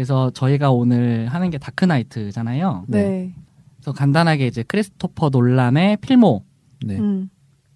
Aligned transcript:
그래서 0.00 0.30
저희가 0.30 0.70
오늘 0.70 1.26
하는 1.28 1.50
게 1.50 1.58
다크나이트잖아요. 1.58 2.84
네. 2.88 3.34
그래서 3.76 3.92
간단하게 3.92 4.46
이제 4.46 4.62
크리스토퍼 4.62 5.28
논란의 5.28 5.98
필모 5.98 6.42
네. 6.86 6.98
음. 6.98 7.28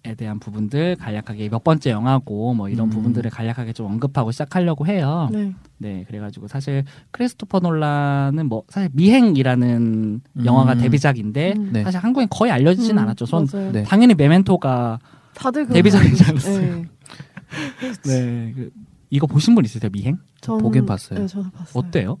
에 0.03 0.15
대한 0.15 0.39
부분들 0.39 0.95
간략하게 0.95 1.49
몇 1.49 1.63
번째 1.63 1.91
영화고 1.91 2.55
뭐 2.55 2.67
이런 2.69 2.87
음. 2.87 2.89
부분들을 2.89 3.29
간략하게 3.29 3.73
좀 3.73 3.85
언급하고 3.85 4.31
시작하려고 4.31 4.87
해요. 4.87 5.29
네. 5.31 5.53
네, 5.77 6.03
그래가지고 6.07 6.47
사실 6.47 6.83
크리스토퍼 7.11 7.59
놀란은 7.59 8.47
뭐 8.47 8.63
사실 8.69 8.89
미행이라는 8.93 10.21
음. 10.37 10.45
영화가 10.45 10.75
데뷔작인데 10.75 11.53
음. 11.57 11.69
네. 11.73 11.83
사실 11.83 11.99
한국엔 11.99 12.29
거의 12.31 12.51
알려지진 12.51 12.97
음, 12.97 13.03
않았죠. 13.03 13.27
전 13.27 13.47
맞아요. 13.53 13.71
네. 13.71 13.83
당연히 13.83 14.15
메멘토가 14.15 14.97
다들 15.35 15.67
데뷔작이지 15.67 16.23
않았어요? 16.23 16.77
있- 16.77 18.01
네. 18.01 18.01
네 18.03 18.53
그, 18.55 18.71
이거 19.09 19.27
보신 19.27 19.55
분 19.55 19.65
있으세요? 19.65 19.89
미행 19.91 20.17
전 20.41 20.57
보긴 20.57 20.85
봤어요. 20.85 21.19
네, 21.19 21.27
저도 21.27 21.49
봤어요. 21.51 21.83
어때요? 21.83 22.17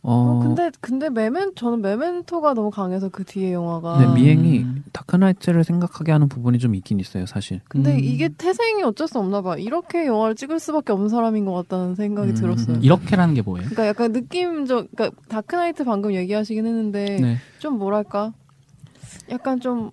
어, 0.00 0.12
어, 0.12 0.38
근데 0.40 0.70
근데 0.80 1.10
메멘 1.10 1.54
저는 1.56 1.82
메멘토가 1.82 2.54
너무 2.54 2.70
강해서 2.70 3.08
그 3.08 3.24
뒤에 3.24 3.52
영화가 3.52 3.98
네, 3.98 4.14
미행이 4.14 4.58
음. 4.60 4.84
다크나이트를 4.92 5.64
생각하게 5.64 6.12
하는 6.12 6.28
부분이 6.28 6.58
좀 6.58 6.74
있긴 6.76 7.00
있어요, 7.00 7.26
사실. 7.26 7.60
근데 7.68 7.94
음. 7.94 7.98
이게 7.98 8.28
태생이 8.28 8.82
어쩔 8.84 9.08
수 9.08 9.18
없나 9.18 9.42
봐. 9.42 9.56
이렇게 9.56 10.06
영화를 10.06 10.36
찍을 10.36 10.60
수밖에 10.60 10.92
없는 10.92 11.08
사람인 11.08 11.44
것 11.44 11.52
같다는 11.52 11.96
생각이 11.96 12.30
음. 12.30 12.34
들었어요. 12.34 12.78
이렇게라는 12.80 13.34
게 13.34 13.42
뭐예요? 13.42 13.68
그러니까 13.68 13.86
약간 13.88 14.12
느낌적, 14.12 14.88
그러니까 14.94 15.20
다크나이트 15.28 15.84
방금 15.84 16.14
얘기하시긴 16.14 16.64
했는데 16.64 17.18
네. 17.20 17.36
좀 17.58 17.76
뭐랄까, 17.78 18.32
약간 19.30 19.58
좀 19.58 19.90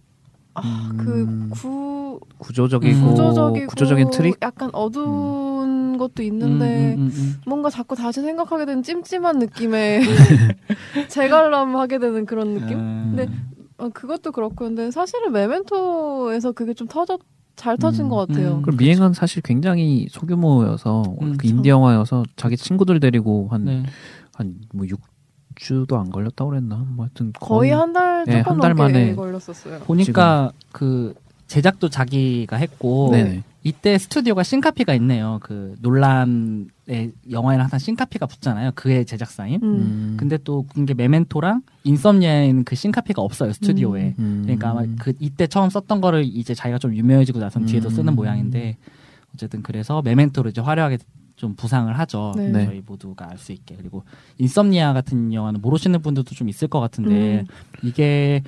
아, 0.56 0.90
음. 0.94 0.98
그 0.98 1.60
구, 1.60 2.20
구조적이고 2.38 2.98
음. 2.98 3.10
구조적이고 3.10 3.68
구조적인 3.68 4.10
트릭 4.10 4.38
약간 4.42 4.70
어두운 4.74 5.98
것도 5.98 6.24
있는데 6.24 6.96
음, 6.96 7.02
음, 7.02 7.08
음, 7.08 7.12
음. 7.14 7.36
뭔가 7.46 7.70
자꾸 7.70 7.96
다시 7.96 8.22
생각하게 8.22 8.66
되는 8.66 8.82
찜찜한 8.82 9.40
느낌의 9.40 10.02
재관람하게 11.10 12.00
되는 12.00 12.26
그런 12.26 12.54
느낌? 12.56 12.80
음. 12.80 13.14
근데 13.16 13.32
어, 13.78 13.90
그것도 13.90 14.32
그렇고 14.32 14.66
근데 14.66 14.92
사실은 14.92 15.34
메멘토에서 15.34 16.54
그게 16.54 16.74
좀 16.74 16.88
터졌 16.88 17.20
잘 17.58 17.78
터진 17.78 18.06
음. 18.06 18.10
것 18.10 18.28
같아요. 18.28 18.58
음. 18.58 18.62
그리고 18.62 18.78
미행은 18.78 19.14
사실 19.14 19.42
굉장히 19.42 20.08
소규모여서 20.10 21.04
음, 21.22 21.38
그 21.38 21.48
인디 21.48 21.70
영화여서 21.70 22.24
자기 22.36 22.58
친구들 22.58 23.00
데리고 23.00 23.48
한 23.50 23.66
네. 23.66 23.84
한뭐6 24.34 25.00
주도 25.56 25.98
안 25.98 26.10
걸렸다고 26.12 26.52
그랬나? 26.52 26.86
뭐 26.88 27.06
하여튼 27.06 27.34
거의 27.34 27.72
한달 27.72 28.26
네, 28.26 28.40
조금 28.40 28.54
한달 28.54 28.76
넘게 28.76 28.94
만에 28.94 29.16
걸렸었어요. 29.16 29.80
보니까 29.80 30.52
그 30.72 31.16
제작도 31.48 31.90
자기가 31.90 32.58
했고 32.58 33.10
네네. 33.12 33.44
이때 33.64 33.98
스튜디오가 33.98 34.44
싱카피가 34.44 34.94
있네요. 34.96 35.40
그 35.42 35.76
논란의 35.82 37.14
영화에는 37.32 37.64
항상 37.64 37.80
싱카피가 37.80 38.28
붙잖아요. 38.28 38.72
그의 38.76 39.06
제작사인. 39.06 39.60
음. 39.64 39.70
음. 39.70 40.18
근데 40.20 40.38
또 40.44 40.66
그게 40.68 40.94
메멘토랑 40.94 41.64
인썸니아에는 41.84 42.64
그 42.64 42.76
싱카피가 42.76 43.22
없어요 43.22 43.54
스튜디오에. 43.54 44.16
음. 44.20 44.42
그러니까 44.44 44.70
아마 44.70 44.84
그 45.00 45.14
이때 45.20 45.48
처음 45.48 45.72
썼던 45.72 46.00
거를 46.00 46.24
이제 46.26 46.54
자기가 46.54 46.78
좀 46.78 46.96
유명해지고 46.96 47.40
나선 47.40 47.66
뒤에도 47.66 47.90
쓰는 47.90 48.14
음. 48.14 48.16
모양인데 48.16 48.78
어쨌든 49.34 49.64
그래서 49.64 50.02
메멘토로 50.04 50.52
이제 50.52 50.62
화려하게 50.62 51.00
좀 51.36 51.56
부상을 51.56 51.98
하죠. 52.00 52.34
네. 52.38 52.50
네. 52.50 52.66
저희 52.66 52.82
모두가 52.86 53.30
알 53.30 53.38
수 53.38 53.52
있게 53.52 53.76
그리고 53.76 54.04
인썸니아 54.38 54.94
같은 54.94 55.34
영화는 55.34 55.62
모르시는 55.62 56.02
분들도 56.02 56.34
좀 56.34 56.48
있을 56.50 56.68
것 56.70 56.80
같은데 56.80 57.42
음. 57.42 57.46
이게 57.84 58.42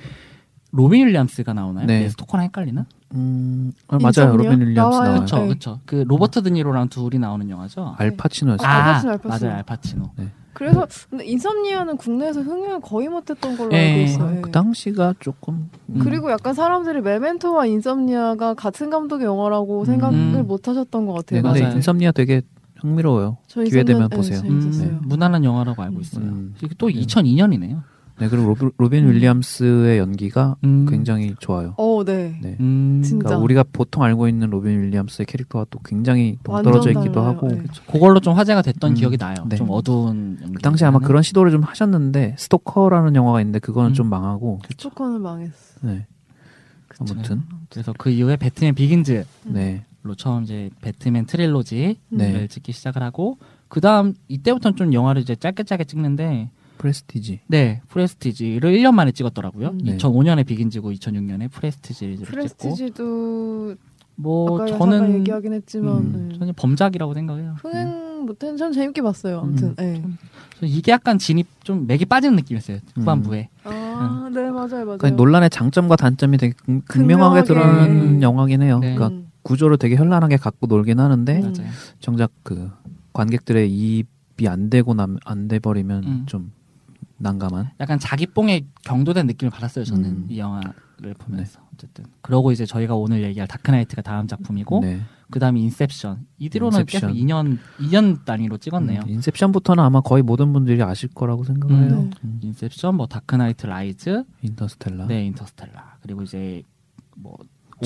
로빈 0.72 1.06
윌리엄스가 1.06 1.52
나오나요? 1.52 1.86
네. 1.86 2.00
네. 2.00 2.08
스토커랑 2.08 2.44
헷갈리나? 2.46 2.86
음, 3.14 3.72
아, 3.88 3.98
맞아요. 4.00 4.36
로빈 4.36 4.60
윌리엄스 4.60 4.74
나와요. 4.76 5.00
나와요. 5.00 5.14
그렇죠, 5.16 5.36
네. 5.38 5.46
그렇죠. 5.48 5.80
그 5.86 6.04
로버트 6.06 6.42
드니로랑 6.42 6.88
둘이 6.88 7.18
나오는 7.18 7.48
영화죠. 7.48 7.94
알파치노였어요. 7.98 8.66
아, 8.68 8.72
알파치노, 8.86 9.12
알파치노. 9.12 9.48
맞아요, 9.48 9.56
알파치노. 9.58 10.10
그래서 10.54 10.86
근데 11.08 11.24
인썸니아는 11.24 11.96
국내에서 11.98 12.40
흥행을 12.40 12.80
거의 12.80 13.08
못했던 13.08 13.56
걸로 13.56 13.72
예. 13.74 13.92
알고 13.92 14.00
있어요. 14.02 14.42
그 14.42 14.50
당시가 14.50 15.14
조금 15.20 15.70
음, 15.90 15.98
그리고 16.00 16.30
약간 16.32 16.52
사람들이 16.52 17.00
메멘토와 17.00 17.66
인썸니아가 17.66 18.54
같은 18.54 18.90
감독의 18.90 19.24
영화라고 19.26 19.84
생각을 19.84 20.14
음. 20.18 20.46
못 20.48 20.66
하셨던 20.66 21.06
것 21.06 21.12
같아요. 21.12 21.42
네, 21.42 21.48
근데 21.48 21.60
맞아요. 21.62 21.76
인썸니아 21.76 22.10
되게 22.12 22.42
흥미로워요. 22.80 23.38
저 23.46 23.62
기회 23.62 23.82
되면 23.84 24.08
네, 24.08 24.16
보세요. 24.16 24.40
재밌었어요. 24.40 24.88
음, 24.88 25.00
무난한 25.04 25.44
영화라고 25.44 25.82
알고 25.82 26.00
있어요. 26.00 26.24
음. 26.24 26.54
또 26.78 26.88
네. 26.88 26.94
2002년이네요. 26.94 27.82
네, 28.18 28.28
그리고 28.28 28.48
로비, 28.48 28.70
로빈 28.78 29.04
음. 29.04 29.10
윌리엄스의 29.10 29.98
연기가 29.98 30.56
음. 30.64 30.86
굉장히 30.88 31.36
좋아요. 31.38 31.74
어, 31.76 32.02
네. 32.04 32.36
네. 32.42 32.56
음, 32.58 33.00
진짜. 33.04 33.26
그러니까 33.26 33.44
우리가 33.44 33.64
보통 33.72 34.02
알고 34.02 34.26
있는 34.26 34.50
로빈 34.50 34.82
윌리엄스의 34.82 35.26
캐릭터와 35.26 35.66
또 35.70 35.78
굉장히 35.84 36.36
동떨어져 36.42 36.90
있기도 36.90 37.12
달라요. 37.12 37.28
하고 37.28 37.48
네. 37.48 37.62
그걸로 37.90 38.18
좀 38.18 38.34
화제가 38.34 38.62
됐던 38.62 38.92
음, 38.92 38.94
기억이 38.94 39.18
나요. 39.18 39.36
네. 39.48 39.56
좀 39.56 39.68
어두운 39.70 40.38
연기. 40.42 40.54
그 40.54 40.62
당시 40.62 40.84
아마 40.84 40.98
그런 40.98 41.22
시도를 41.22 41.52
좀 41.52 41.62
하셨는데 41.62 42.34
스토커라는 42.38 43.14
영화가 43.14 43.40
있는데 43.40 43.60
그거는 43.60 43.90
음. 43.92 43.94
좀 43.94 44.08
망하고 44.08 44.60
조커는 44.76 45.20
망했어. 45.20 45.78
네. 45.82 46.06
아무튼 46.98 47.42
그래서 47.70 47.94
그 47.96 48.10
이후에 48.10 48.36
배트맨 48.36 48.74
비긴즈 48.74 49.24
로 50.02 50.14
네. 50.14 50.22
처음 50.22 50.44
이제 50.44 50.70
배트맨 50.80 51.26
트릴로지를 51.26 51.96
네. 52.10 52.46
찍기 52.48 52.72
시작을 52.72 53.02
하고 53.02 53.36
그 53.68 53.80
다음 53.80 54.14
이때부터는 54.28 54.76
좀 54.76 54.92
영화를 54.92 55.22
이제 55.22 55.34
짧게 55.34 55.64
짧게 55.64 55.84
찍는데 55.84 56.50
프레스티지. 56.78 57.40
네 57.48 57.80
프레스티지를 57.88 58.72
1년 58.74 58.92
만에 58.94 59.10
찍었더라고요. 59.10 59.68
음. 59.70 59.78
네. 59.82 59.96
2005년에 59.96 60.46
비긴즈고 60.46 60.92
2006년에 60.92 61.50
프레스티지를 61.50 62.16
찍고 62.18 62.30
프레스티지도 62.30 63.74
뭐 64.14 64.56
아까 64.56 64.66
잠깐 64.66 64.90
저는 64.90 65.14
얘기하긴 65.20 65.52
했지만 65.54 65.96
음, 65.98 66.28
네. 66.32 66.38
저는 66.38 66.54
범작이라고 66.54 67.14
생각해요. 67.14 67.56
네. 67.64 67.68
흥행 67.68 68.24
못했는 68.26 68.56
전 68.56 68.72
재밌게 68.72 69.02
봤어요. 69.02 69.40
아무튼 69.40 69.74
음. 69.78 70.16
네. 70.60 70.68
이게 70.68 70.90
약간 70.92 71.18
진입 71.18 71.46
좀 71.64 71.86
맥이 71.86 72.04
빠지는 72.04 72.36
느낌이었어요 72.36 72.78
후반부에. 72.96 73.48
아, 73.64 74.28
네 74.32 74.42
맞아요 74.50 74.68
맞아요. 74.84 74.98
그러니까 74.98 75.10
논란의 75.10 75.50
장점과 75.50 75.96
단점이 75.96 76.36
되게 76.38 76.52
극- 76.52 76.64
극명하게. 76.86 77.42
극명하게 77.42 77.44
드러나는 77.44 78.22
영화긴 78.22 78.62
해요. 78.62 78.78
네. 78.80 78.94
그러니까 78.94 79.16
음. 79.16 79.27
구조를 79.48 79.78
되게 79.78 79.96
현란하게 79.96 80.36
갖고 80.36 80.66
놀긴 80.66 81.00
하는데 81.00 81.36
음. 81.38 81.40
맞아요. 81.54 81.70
정작 82.00 82.30
그 82.42 82.70
관객들의 83.14 83.70
이입이 83.70 84.46
안 84.46 84.68
되고 84.68 84.92
남, 84.92 85.16
안 85.24 85.48
돼버리면 85.48 86.04
음. 86.04 86.26
좀 86.26 86.52
난감한. 87.16 87.70
약간 87.80 87.98
자기뽕에 87.98 88.66
경도된 88.84 89.26
느낌을 89.26 89.50
받았어요 89.50 89.84
저는 89.86 90.04
음. 90.04 90.26
이 90.28 90.38
영화를 90.38 91.14
보면서 91.18 91.60
어쨌든 91.74 92.04
그러고 92.20 92.52
이제 92.52 92.66
저희가 92.66 92.94
오늘 92.94 93.22
얘기할 93.22 93.48
다크나이트가 93.48 94.02
다음 94.02 94.26
작품이고 94.28 94.80
네. 94.82 95.00
그다음에 95.30 95.60
인셉션 95.60 96.26
이 96.38 96.50
뒤로는 96.50 96.80
인셉션. 96.80 97.12
계속 97.12 97.24
2년 97.24 97.58
2년 97.80 98.24
단위로 98.26 98.58
찍었네요. 98.58 99.00
음, 99.00 99.08
인셉션부터는 99.08 99.82
아마 99.82 100.02
거의 100.02 100.22
모든 100.22 100.52
분들이 100.52 100.82
아실 100.82 101.08
거라고 101.08 101.44
생각을 101.44 101.74
음. 101.74 101.82
해요. 101.82 102.02
네. 102.02 102.10
음, 102.24 102.40
인셉션, 102.42 102.96
뭐 102.96 103.06
다크나이트 103.06 103.66
라이즈, 103.66 104.24
인터스텔라. 104.42 105.06
네 105.06 105.24
인터스텔라 105.24 105.96
그리고 106.02 106.22
이제 106.22 106.62
뭐 107.16 107.36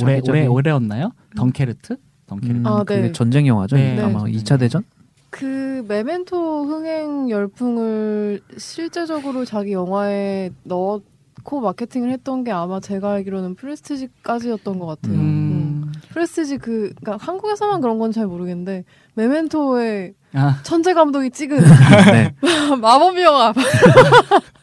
올해 0.00 0.20
올해 0.28 0.46
올해였나요? 0.46 1.12
덩케르크, 1.36 1.96
덩케르크. 2.26 2.58
음, 2.58 2.66
아, 2.66 2.84
그게 2.84 3.00
네. 3.00 3.12
전쟁 3.12 3.46
영화죠. 3.46 3.76
네, 3.76 4.00
아마 4.00 4.20
전쟁 4.20 4.34
2차 4.40 4.58
대전? 4.58 4.84
그 5.30 5.84
메멘토 5.88 6.64
흥행 6.66 7.30
열풍을 7.30 8.40
실제적으로 8.58 9.44
자기 9.46 9.72
영화에 9.72 10.50
넣고 10.64 11.60
마케팅을 11.62 12.10
했던 12.10 12.44
게 12.44 12.52
아마 12.52 12.80
제가 12.80 13.12
알기로는 13.12 13.54
프레스티지까지였던 13.54 14.78
것 14.78 14.86
같아요. 14.86 15.14
음. 15.14 15.20
음. 15.20 15.92
프레스티지 16.10 16.58
그 16.58 16.92
그러니까 17.00 17.16
한국에서만 17.24 17.80
그런 17.80 17.98
건 17.98 18.12
잘 18.12 18.26
모르겠는데 18.26 18.84
메멘토의 19.14 20.14
아 20.34 20.60
천재 20.62 20.92
감독이 20.92 21.30
찍은 21.30 21.56
네. 22.12 22.34
마법 22.80 23.18
영화 23.20 23.52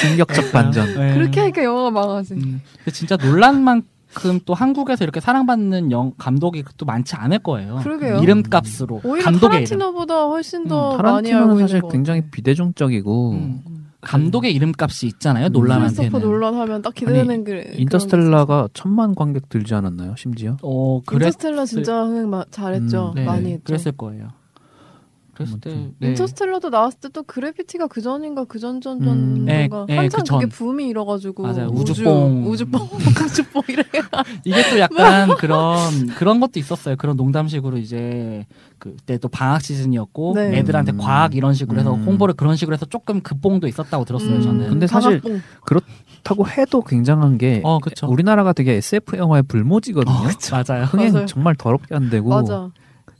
충격적 0.00 0.52
반전. 0.52 0.94
네. 0.94 1.14
그렇게 1.14 1.40
하니까 1.40 1.64
영화가 1.64 1.90
망하지. 1.90 2.34
음, 2.34 2.60
근데 2.78 2.90
진짜 2.92 3.16
논란만큼 3.16 4.40
또 4.44 4.54
한국에서 4.54 5.04
이렇게 5.04 5.20
사랑받는 5.20 5.90
영, 5.92 6.12
감독이 6.18 6.64
또 6.76 6.86
많지 6.86 7.14
않을 7.16 7.38
거예요. 7.40 7.80
그러게요. 7.82 8.18
이름값으로 8.18 9.00
오히려 9.04 9.24
감독의. 9.24 9.50
타란티노보다 9.64 10.24
훨씬 10.26 10.66
더 10.68 10.96
음, 10.96 10.96
많이 10.96 10.98
알고 10.98 11.02
타란티노는 11.02 11.54
있는 11.54 11.66
사실 11.66 11.80
것 11.80 11.88
굉장히. 11.88 12.22
비대중적이고 12.30 13.30
음. 13.32 13.62
감독의 14.02 14.54
이름값이 14.54 15.06
있잖아요. 15.08 15.46
음. 15.48 15.52
논란한테는. 15.52 16.10
크리스토퍼 16.10 16.18
놀란 16.24 16.54
하면 16.54 16.80
딱 16.82 16.94
기대되는 16.94 17.44
그 17.44 17.62
인터스텔라가 17.74 18.68
천만 18.72 19.14
관객 19.14 19.48
들지 19.50 19.74
않았나요? 19.74 20.14
심지어? 20.16 20.56
어 20.62 21.02
그랬 21.04 21.26
인터스텔라 21.26 21.66
진짜 21.66 22.04
흥행 22.04 22.30
마- 22.30 22.44
잘했죠. 22.50 23.10
음, 23.10 23.14
네, 23.16 23.24
많이 23.26 23.52
했죠. 23.52 23.64
그랬을 23.64 23.92
거예요. 23.92 24.28
그랬을 25.40 25.60
때. 25.60 25.90
네. 25.98 26.08
인터스텔라도 26.08 26.70
나왔을 26.70 26.98
때 27.00 27.10
또 27.12 27.22
그래피티가 27.24 27.88
그 27.88 28.00
전인가 28.00 28.44
그 28.44 28.58
전전 28.58 29.00
음. 29.02 29.04
전인가 29.46 29.84
네, 29.86 29.94
네, 29.94 29.96
한참 29.96 30.20
그 30.20 30.24
전. 30.24 30.38
그게 30.40 30.50
붐이 30.50 30.88
일어가지고 30.88 31.42
맞아요. 31.42 31.68
우주, 31.72 31.92
우주뽕. 31.92 32.46
우주뽕 32.46 32.80
우주뽕 33.26 33.62
이래 33.68 33.82
이게 34.44 34.70
또 34.70 34.78
약간 34.78 35.34
그런 35.36 36.06
그런 36.16 36.38
것도 36.40 36.58
있었어요. 36.60 36.96
그런 36.96 37.16
농담식으로 37.16 37.78
이제 37.78 38.46
그때 38.78 39.18
또 39.18 39.28
방학 39.28 39.62
시즌이었고 39.62 40.34
네. 40.36 40.58
애들한테 40.58 40.92
음. 40.92 40.98
과학 40.98 41.34
이런 41.34 41.52
식으로 41.54 41.78
해서 41.80 41.94
음. 41.94 42.04
홍보를 42.04 42.34
그런 42.34 42.54
식으로 42.56 42.74
해서 42.74 42.86
조금 42.86 43.20
급봉도 43.20 43.66
있었다고 43.66 44.04
들었어요. 44.04 44.36
음, 44.36 44.42
저는. 44.42 44.68
근데 44.68 44.86
사실 44.86 45.20
방학뽕. 45.20 45.42
그렇다고 45.64 46.46
해도 46.48 46.82
굉장한 46.82 47.38
게 47.38 47.60
어. 47.64 47.78
우리나라가 48.08 48.52
되게 48.52 48.74
SF 48.74 49.16
영화의 49.16 49.42
불모지거든요. 49.44 50.14
맞아요. 50.52 50.84
흥행 50.84 51.12
맞아요. 51.12 51.26
정말 51.26 51.54
더럽게 51.56 51.94
안 51.94 52.08
되고 52.10 52.28
맞아 52.28 52.70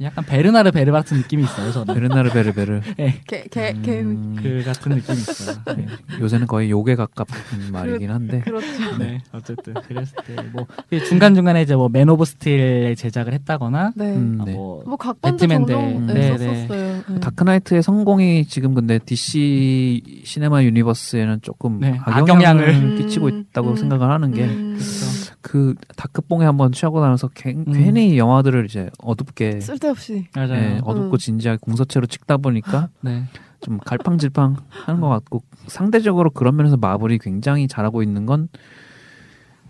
약간 0.02 0.24
베르나르 0.24 0.70
베르 0.70 0.92
같은 0.92 1.18
느낌이 1.18 1.42
있어요. 1.42 1.72
저는 1.72 1.94
베르나르 1.94 2.30
베르 2.30 2.52
베르. 2.54 2.80
개개 3.26 4.00
음, 4.00 4.34
그 4.42 4.62
같은 4.64 4.92
느낌이 4.92 5.18
있어요. 5.18 5.56
네. 5.76 5.86
요새는 6.20 6.46
거의 6.46 6.70
욕에 6.70 6.94
가깝은 6.96 7.70
말이긴 7.72 8.10
한데. 8.10 8.40
그렇죠. 8.40 8.66
네, 8.98 9.20
어쨌든 9.32 9.74
그랬을 9.74 10.12
때뭐 10.26 10.66
중간 11.06 11.34
중간에 11.34 11.60
이제 11.62 11.74
뭐 11.76 11.88
맨 11.90 12.08
오브 12.08 12.24
스틸의 12.24 12.96
제작을 12.96 13.32
했다거나 13.34 13.92
네. 13.96 14.04
음, 14.14 14.38
아, 14.40 14.44
네. 14.46 14.52
뭐 14.54 14.82
뭐 14.86 14.96
각본도 14.96 15.46
종종 15.46 15.66
대- 16.06 16.14
네, 16.14 16.14
네, 16.14 16.36
네. 16.36 16.66
썼었어요. 16.66 17.02
네. 17.08 17.20
다크나이트의 17.20 17.82
성공이 17.82 18.46
지금 18.46 18.72
근데 18.74 18.98
DC 18.98 20.22
시네마 20.24 20.62
유니버스에는 20.64 21.40
조금 21.42 21.78
네, 21.80 21.98
악영향을, 22.04 22.64
악영향을. 22.70 22.96
끼치고 22.96 23.26
음, 23.26 23.44
있다고 23.50 23.70
음, 23.72 23.76
생각을 23.76 24.10
하는 24.10 24.32
게 24.32 24.44
음, 24.44 24.78
그 25.42 25.74
다크뽕에 25.96 26.44
한번 26.44 26.70
취하고 26.72 27.00
나면서 27.00 27.28
괜- 27.34 27.64
음. 27.66 27.72
괜히 27.72 28.18
영화들을 28.18 28.64
이제 28.66 28.90
어둡게 29.02 29.60
쓸데없이 29.60 30.26
맞아요. 30.34 30.54
예, 30.54 30.80
어둡고 30.84 31.12
음. 31.12 31.18
진지하게 31.18 31.58
공서체로 31.62 32.06
찍다 32.06 32.36
보니까 32.38 32.88
네. 33.00 33.24
좀 33.60 33.78
갈팡질팡 33.78 34.56
하는 34.68 35.00
것 35.00 35.08
같고 35.08 35.42
상대적으로 35.66 36.30
그런 36.30 36.56
면에서 36.56 36.76
마블이 36.76 37.18
굉장히 37.18 37.68
잘하고 37.68 38.02
있는 38.02 38.26
건 38.26 38.48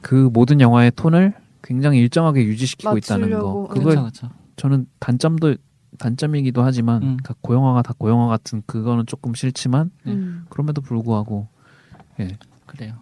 그 0.02 0.30
모든 0.32 0.62
영화의 0.62 0.92
톤을 0.96 1.34
굉장히 1.62 1.98
일정하게 1.98 2.44
유지시키고 2.44 2.96
있다는 2.96 3.28
거. 3.28 3.36
맞추려고, 3.36 3.68
그걸 3.68 3.82
그렇죠, 3.82 4.00
그렇죠. 4.00 4.30
저는 4.56 4.86
단점도 4.98 5.56
단점이기도 5.98 6.62
하지만 6.62 7.02
음. 7.02 7.16
그 7.22 7.34
고영화가 7.42 7.82
다 7.82 7.92
고영화 7.98 8.26
같은 8.28 8.62
그거는 8.64 9.04
조금 9.06 9.34
싫지만 9.34 9.90
네. 10.06 10.12
음, 10.12 10.46
그럼에도 10.48 10.80
불구하고 10.80 11.48
그래요. 12.64 12.94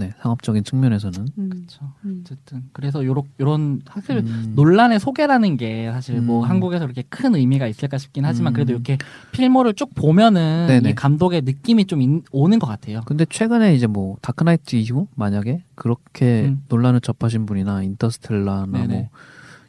네 0.00 0.14
상업적인 0.22 0.64
측면에서는 0.64 1.28
음, 1.36 1.50
그렇죠. 1.50 1.92
음. 2.06 2.22
어쨌든 2.24 2.62
그래서 2.72 3.04
요런 3.04 3.24
요런 3.38 3.82
사실 3.86 4.16
음, 4.18 4.52
놀란의 4.56 4.98
소개라는 4.98 5.58
게 5.58 5.90
사실 5.92 6.22
뭐 6.22 6.42
음. 6.42 6.48
한국에서 6.48 6.86
그렇게 6.86 7.02
큰 7.10 7.34
의미가 7.34 7.66
있을까 7.66 7.98
싶긴 7.98 8.24
하지만 8.24 8.52
음. 8.52 8.54
그래도 8.54 8.72
이렇게 8.72 8.96
필모를 9.32 9.74
쭉 9.74 9.94
보면은 9.94 10.66
네네. 10.68 10.90
이 10.90 10.94
감독의 10.94 11.42
느낌이 11.42 11.84
좀 11.84 12.00
인- 12.00 12.22
오는 12.32 12.58
것 12.58 12.66
같아요. 12.66 13.02
근데 13.04 13.26
최근에 13.28 13.74
이제 13.74 13.86
뭐 13.86 14.16
다크나이트 14.22 14.74
이후 14.76 15.06
만약에 15.16 15.64
그렇게 15.74 16.46
음. 16.46 16.62
놀란을 16.70 17.02
접하신 17.02 17.44
분이나 17.44 17.82
인터스텔라나 17.82 18.66
네네. 18.72 18.86
뭐 18.94 19.08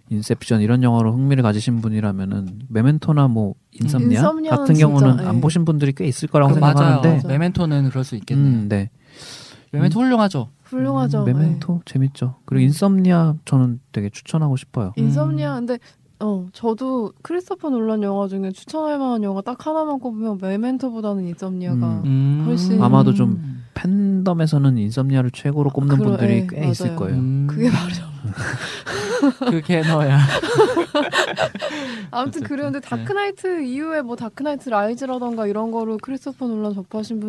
인셉션 0.09 0.61
이런 0.61 0.83
영화로 0.83 1.13
흥미를 1.13 1.41
가지신 1.43 1.81
분이라면은 1.81 2.63
메멘토나 2.69 3.27
뭐 3.27 3.55
인썸니아 3.71 4.31
같은 4.49 4.75
진짜, 4.75 4.87
경우는 4.87 5.23
예. 5.23 5.27
안 5.27 5.39
보신 5.41 5.63
분들이 5.65 5.93
꽤 5.93 6.05
있을 6.05 6.27
거라고 6.27 6.53
그. 6.53 6.59
생각하는데 6.59 7.07
맞아요. 7.07 7.21
메멘토는 7.27 7.89
그럴 7.89 8.03
수 8.03 8.15
있겠네요. 8.15 8.45
음, 8.63 8.69
네. 8.69 8.89
메멘토 9.71 9.99
훌륭하죠. 10.01 10.49
훌륭하죠. 10.63 11.19
음, 11.21 11.25
메멘토 11.25 11.81
재밌죠. 11.85 12.35
그리고 12.45 12.61
음. 12.63 12.65
인썸니아 12.65 13.35
저는 13.45 13.79
되게 13.91 14.09
추천하고 14.09 14.57
싶어요. 14.57 14.93
네. 14.97 15.03
인썸니아 15.03 15.59
음. 15.59 15.65
근데 15.65 15.79
어 16.19 16.45
저도 16.53 17.13
크리스토퍼 17.23 17.69
놀란 17.69 18.03
영화 18.03 18.27
중에 18.27 18.51
추천할 18.51 18.99
만한 18.99 19.23
영화 19.23 19.41
딱 19.41 19.65
하나만 19.65 19.99
꼽으면 19.99 20.37
메멘토보다는 20.41 21.25
인썸니아가 21.29 22.01
음. 22.03 22.03
음. 22.05 22.43
훨씬- 22.47 22.81
아마도 22.81 23.13
좀 23.13 23.61
팬덤에서는 23.73 24.77
인썸니아를 24.77 25.31
최고로 25.31 25.71
꼽는 25.71 25.97
그러- 25.97 26.09
분들이 26.11 26.33
예, 26.41 26.47
꽤 26.47 26.69
있을 26.69 26.87
맞아요. 26.87 26.99
거예요. 26.99 27.17
음. 27.17 27.47
그게 27.49 27.69
말이죠. 27.71 28.03
그게 29.49 29.81
너야. 29.81 30.19
아무튼 32.11 32.43
그런데 32.43 32.79
네. 32.79 32.87
다크나이트 32.87 33.63
이후에 33.63 34.01
뭐 34.01 34.15
다크나이트 34.15 34.69
라이즈라던가 34.69 35.47
이런 35.47 35.71
거로 35.71 35.97
크리스토퍼 35.97 36.47
놀란 36.47 36.73
접하신 36.73 37.17
음. 37.17 37.21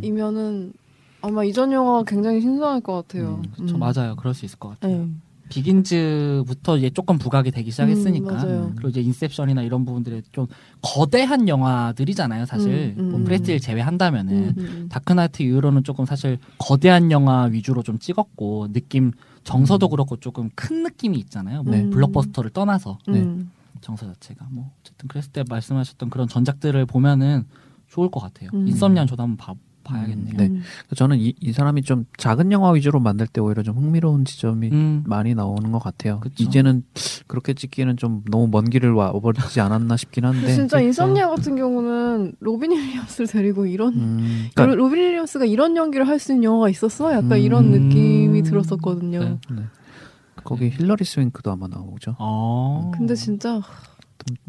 분들이면은 0.00 0.72
아마 1.20 1.44
이전 1.44 1.72
영화가 1.72 2.04
굉장히 2.04 2.40
신선할 2.40 2.80
것 2.80 2.94
같아요. 2.94 3.40
음, 3.44 3.50
그쵸, 3.56 3.78
맞아요. 3.78 4.16
그럴 4.16 4.34
수 4.34 4.44
있을 4.44 4.58
것 4.58 4.70
같아요. 4.70 4.98
네. 4.98 5.08
비긴즈부터 5.48 6.76
이제 6.76 6.90
조금 6.90 7.18
부각이 7.18 7.50
되기 7.50 7.70
시작했으니까 7.70 8.44
음. 8.44 8.72
그리고 8.74 8.90
이제 8.90 9.00
인셉션이나 9.00 9.62
이런 9.62 9.84
부분들이 9.84 10.22
좀 10.30 10.46
거대한 10.82 11.48
영화들이잖아요. 11.48 12.44
사실 12.44 12.94
음, 12.98 13.04
음, 13.04 13.10
뭐 13.10 13.20
음. 13.20 13.24
프레스티를 13.24 13.60
제외한다면은 13.60 14.32
음, 14.34 14.54
음, 14.58 14.88
다크나이트 14.90 15.42
이후로는 15.42 15.84
조금 15.84 16.04
사실 16.04 16.38
거대한 16.58 17.10
영화 17.10 17.44
위주로 17.44 17.82
좀 17.82 17.98
찍었고 17.98 18.72
느낌 18.72 19.12
정서도 19.44 19.86
음. 19.86 19.90
그렇고 19.90 20.16
조금 20.16 20.50
큰 20.54 20.82
느낌이 20.82 21.16
있잖아요. 21.18 21.62
뭐 21.62 21.74
네. 21.74 21.88
블록버스터를 21.88 22.50
떠나서 22.50 22.98
음. 23.08 23.12
네. 23.12 23.20
음. 23.20 23.50
정서 23.80 24.06
자체가 24.06 24.46
뭐 24.50 24.70
어쨌든 24.80 25.08
그랬을 25.08 25.32
때 25.32 25.44
말씀하셨던 25.48 26.10
그런 26.10 26.28
전작들을 26.28 26.84
보면은 26.86 27.44
좋을 27.88 28.10
것 28.10 28.20
같아요. 28.20 28.50
음. 28.52 28.68
인썸니아 28.68 29.06
저도 29.06 29.22
한번 29.22 29.36
봐, 29.36 29.54
봐야겠네요. 29.88 30.34
네. 30.36 30.46
음. 30.48 30.62
저는 30.94 31.18
이, 31.18 31.34
이 31.40 31.52
사람이 31.52 31.82
좀 31.82 32.04
작은 32.16 32.52
영화 32.52 32.70
위주로 32.70 33.00
만들 33.00 33.26
때 33.26 33.40
오히려 33.40 33.62
좀 33.62 33.76
흥미로운 33.76 34.24
지점이 34.24 34.68
음, 34.70 35.04
많이 35.06 35.34
나오는 35.34 35.70
것 35.72 35.78
같아요. 35.78 36.20
그쵸. 36.20 36.34
이제는 36.44 36.84
그렇게 37.26 37.54
찍기는 37.54 37.96
좀 37.96 38.22
너무 38.30 38.48
먼 38.48 38.64
길을 38.68 38.92
와버리지 38.92 39.60
않았나 39.60 39.96
싶긴 39.96 40.24
한데. 40.24 40.48
진짜 40.54 40.76
그쵸. 40.78 40.86
인썸니아 40.86 41.28
같은 41.30 41.56
경우는 41.56 42.34
로빈 42.40 42.70
윌리엄스를 42.72 43.26
데리고 43.26 43.66
이런 43.66 43.94
음, 43.94 44.18
로- 44.44 44.50
그러니까, 44.54 44.74
로빈 44.76 44.98
윌리엄스가 44.98 45.44
이런 45.44 45.76
연기를 45.76 46.06
할 46.06 46.18
수 46.18 46.32
있는 46.32 46.44
영화가 46.44 46.68
있었어? 46.68 47.12
약간 47.12 47.32
음. 47.32 47.38
이런 47.38 47.70
느낌이 47.70 48.42
들었었거든요. 48.42 49.20
네. 49.20 49.38
네. 49.50 49.62
거기 50.44 50.68
힐러리 50.70 51.04
스웽크도 51.04 51.50
아마 51.50 51.66
나오죠. 51.68 52.16
어. 52.18 52.90
근데 52.96 53.14
진짜 53.14 53.60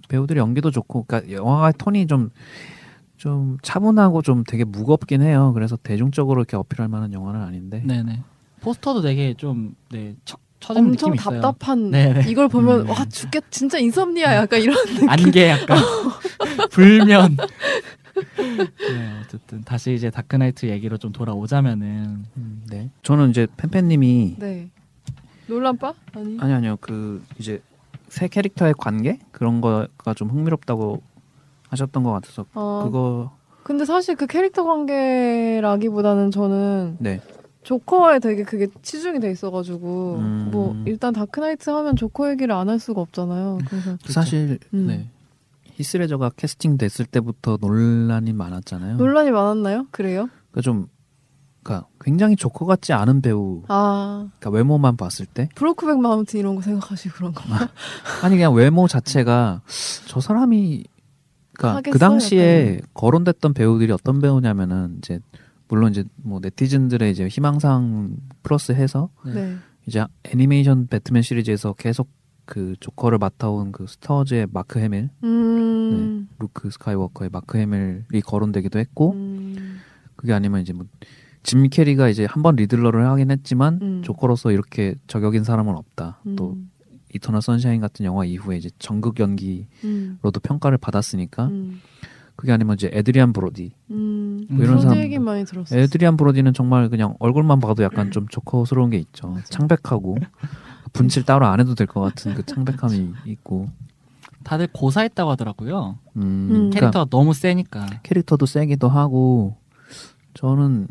배우들이 0.07 0.39
연기도 0.39 0.71
좋고, 0.71 1.03
그러니까 1.07 1.31
영화의 1.31 1.73
톤이 1.77 2.07
좀, 2.07 2.29
좀 3.19 3.57
차분하고 3.61 4.21
좀 4.21 4.45
되게 4.45 4.63
무겁긴 4.63 5.21
해요. 5.21 5.51
그래서 5.53 5.75
대중적으로 5.75 6.39
이렇게 6.39 6.55
어필할 6.55 6.87
만한 6.87 7.11
영화는 7.11 7.41
아닌데. 7.41 7.83
네네. 7.85 8.23
포스터도 8.61 9.01
되게 9.01 9.33
좀 9.33 9.75
네, 9.91 10.15
처, 10.23 10.37
엄청 10.69 10.91
느낌이 11.11 11.15
있어요. 11.17 11.41
답답한 11.41 11.91
네네. 11.91 12.29
이걸 12.29 12.47
보면 12.47 12.81
음. 12.81 12.89
와 12.89 13.03
죽겠 13.05 13.43
진짜 13.51 13.77
인썸니아 13.77 14.35
약간 14.35 14.61
이런 14.61 14.77
안개 15.09 15.49
약간 15.49 15.77
불면. 16.71 17.35
네, 18.55 19.13
어쨌든 19.21 19.63
다시 19.63 19.93
이제 19.93 20.09
다크나이트 20.09 20.67
얘기로 20.67 20.97
좀 20.97 21.11
돌아오자면은 21.11 22.25
음, 22.37 22.63
네. 22.69 22.89
저는 23.03 23.31
이제 23.31 23.47
팬팬님이 23.57 24.35
네 24.39 24.69
논란빠 25.47 25.93
아니 26.15 26.37
아니 26.39 26.53
아니요 26.53 26.77
그 26.79 27.21
이제 27.37 27.61
새 28.07 28.27
캐릭터의 28.27 28.73
관계 28.77 29.19
그런 29.31 29.61
거가 29.61 30.13
좀 30.15 30.29
흥미롭다고 30.29 31.01
하셨던 31.69 32.03
것 32.03 32.11
같아서 32.11 32.45
어, 32.53 32.81
그거 32.85 33.31
근데 33.63 33.85
사실 33.85 34.15
그 34.15 34.25
캐릭터 34.27 34.63
관계라기보다는 34.63 36.31
저는 36.31 36.97
네 36.99 37.21
조커에 37.63 38.19
되게 38.19 38.43
그게 38.43 38.67
치중이 38.81 39.19
돼 39.19 39.29
있어가지고 39.31 40.15
음. 40.19 40.49
뭐 40.51 40.75
일단 40.85 41.13
다크나이트 41.13 41.69
하면 41.69 41.95
조커 41.95 42.29
얘기를 42.31 42.53
안 42.55 42.69
할 42.69 42.79
수가 42.79 43.01
없잖아요. 43.01 43.59
그래서 43.69 43.97
사실 44.07 44.59
음. 44.73 44.87
네 44.87 45.09
히스레저가 45.73 46.31
캐스팅 46.35 46.77
됐을 46.77 47.05
때부터 47.05 47.57
논란이 47.61 48.33
많았잖아요. 48.33 48.97
논란이 48.97 49.31
많았나요? 49.31 49.87
그래요? 49.91 50.27
그러니까 50.51 50.61
좀 50.61 50.87
그러니까 51.63 51.87
굉장히 52.01 52.35
조커 52.35 52.65
같지 52.65 52.93
않은 52.93 53.21
배우 53.21 53.61
아 53.67 54.29
그러니까 54.39 54.49
외모만 54.57 54.97
봤을 54.97 55.25
때 55.25 55.49
브로크백 55.55 55.99
마운틴 55.99 56.39
이런 56.39 56.55
거 56.55 56.61
생각하시고 56.61 57.15
그런 57.15 57.33
거. 57.33 57.43
아니 58.23 58.35
그냥 58.35 58.53
외모 58.53 58.87
자체가 58.87 59.61
저 60.07 60.19
사람이 60.19 60.85
그러니까 61.59 61.77
하겠어? 61.77 61.93
그 61.93 61.99
당시에 61.99 62.75
약간. 62.77 62.87
거론됐던 62.93 63.53
배우들이 63.53 63.91
어떤 63.91 64.19
배우냐면은 64.19 64.95
이제 64.99 65.19
물론 65.67 65.91
이제 65.91 66.03
뭐 66.15 66.39
네티즌들의 66.41 67.11
이제 67.11 67.27
희망상 67.27 68.15
플러스 68.43 68.71
해서 68.71 69.09
네. 69.25 69.33
네. 69.33 69.55
이제 69.85 70.05
애니메이션 70.23 70.87
배트맨 70.87 71.21
시리즈에서 71.21 71.73
계속 71.73 72.09
그 72.45 72.75
조커를 72.79 73.19
맡아온 73.19 73.71
그 73.71 73.85
스타워즈의 73.87 74.47
마크 74.51 74.79
해밀, 74.79 75.09
음. 75.23 76.27
루크 76.39 76.71
스카이워커의 76.71 77.29
마크 77.31 77.57
해밀이 77.59 78.21
거론되기도 78.25 78.79
했고 78.79 79.11
음. 79.13 79.79
그게 80.15 80.33
아니면 80.33 80.61
이제 80.61 80.73
뭐 80.73 80.85
짐 81.41 81.69
캐리가 81.69 82.09
이제 82.09 82.25
한 82.25 82.43
번 82.43 82.57
리들러를 82.57 83.07
하긴 83.07 83.31
했지만 83.31 83.79
음. 83.81 84.01
조커로서 84.03 84.51
이렇게 84.51 84.95
적격인 85.07 85.45
사람은 85.45 85.73
없다. 85.73 86.19
음. 86.25 86.35
또 86.35 86.57
이터널 87.13 87.41
선샤인 87.41 87.81
같은 87.81 88.05
영화 88.05 88.25
이후에 88.25 88.57
이제 88.57 88.69
정극 88.79 89.19
연기로도 89.19 89.69
음. 89.83 90.17
평가를 90.43 90.77
받았으니까 90.77 91.45
음. 91.47 91.81
그게 92.35 92.51
아니면 92.53 92.75
이제 92.75 92.89
에드리안 92.93 93.33
브로디. 93.33 93.73
음. 93.91 94.45
뭐 94.49 94.63
이런 94.63 94.79
사람- 94.79 94.97
얘기 94.97 95.19
많이 95.19 95.43
들었어요. 95.43 95.79
에드리안 95.81 96.15
브로디는 96.17 96.53
정말 96.53 96.87
그냥 96.89 97.15
얼굴만 97.19 97.59
봐도 97.59 97.83
약간 97.83 98.11
좀 98.11 98.27
조커스러운 98.29 98.89
게 98.91 98.97
있죠. 98.97 99.27
맞아. 99.29 99.43
창백하고 99.49 100.17
분칠 100.93 101.23
따로 101.25 101.45
안 101.47 101.59
해도 101.59 101.75
될 101.75 101.85
것 101.87 101.99
같은 102.01 102.35
그 102.35 102.45
창백함이 102.45 103.11
있고. 103.27 103.67
다들 104.43 104.67
고사했다고 104.71 105.31
하더라고요. 105.31 105.99
음, 106.15 106.21
음. 106.21 106.47
그러니까 106.49 106.79
캐릭터가 106.79 107.05
너무 107.09 107.33
세니까. 107.33 107.87
캐릭터도 108.03 108.45
세기도 108.45 108.87
하고 108.87 109.57
저는 110.33 110.87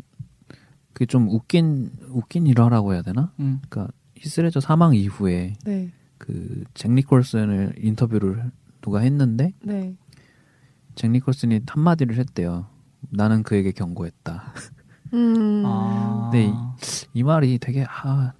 그게 0.93 1.05
좀 1.07 1.27
웃긴 1.29 1.89
웃긴 2.09 2.45
일화라고 2.45 2.93
해야 2.93 3.01
되나? 3.01 3.31
음. 3.39 3.59
그러니까 3.69 3.91
히스레저 4.17 4.59
사망 4.59 4.93
이후에 4.93 5.55
네. 5.65 5.91
그잭 6.19 6.91
니콜슨을 6.91 7.73
인터뷰를 7.77 8.51
누가 8.81 8.99
했는데 8.99 9.53
네. 9.63 9.95
잭 10.95 11.09
니콜슨이 11.11 11.61
한마디를 11.67 12.17
했대요. 12.17 12.67
나는 13.09 13.41
그에게 13.43 13.71
경고했다. 13.71 14.53
음. 15.13 15.63
아. 15.65 16.29
네. 16.31 16.53
이 17.13 17.23
말이 17.23 17.57
되게 17.57 17.85
아, 17.89 18.33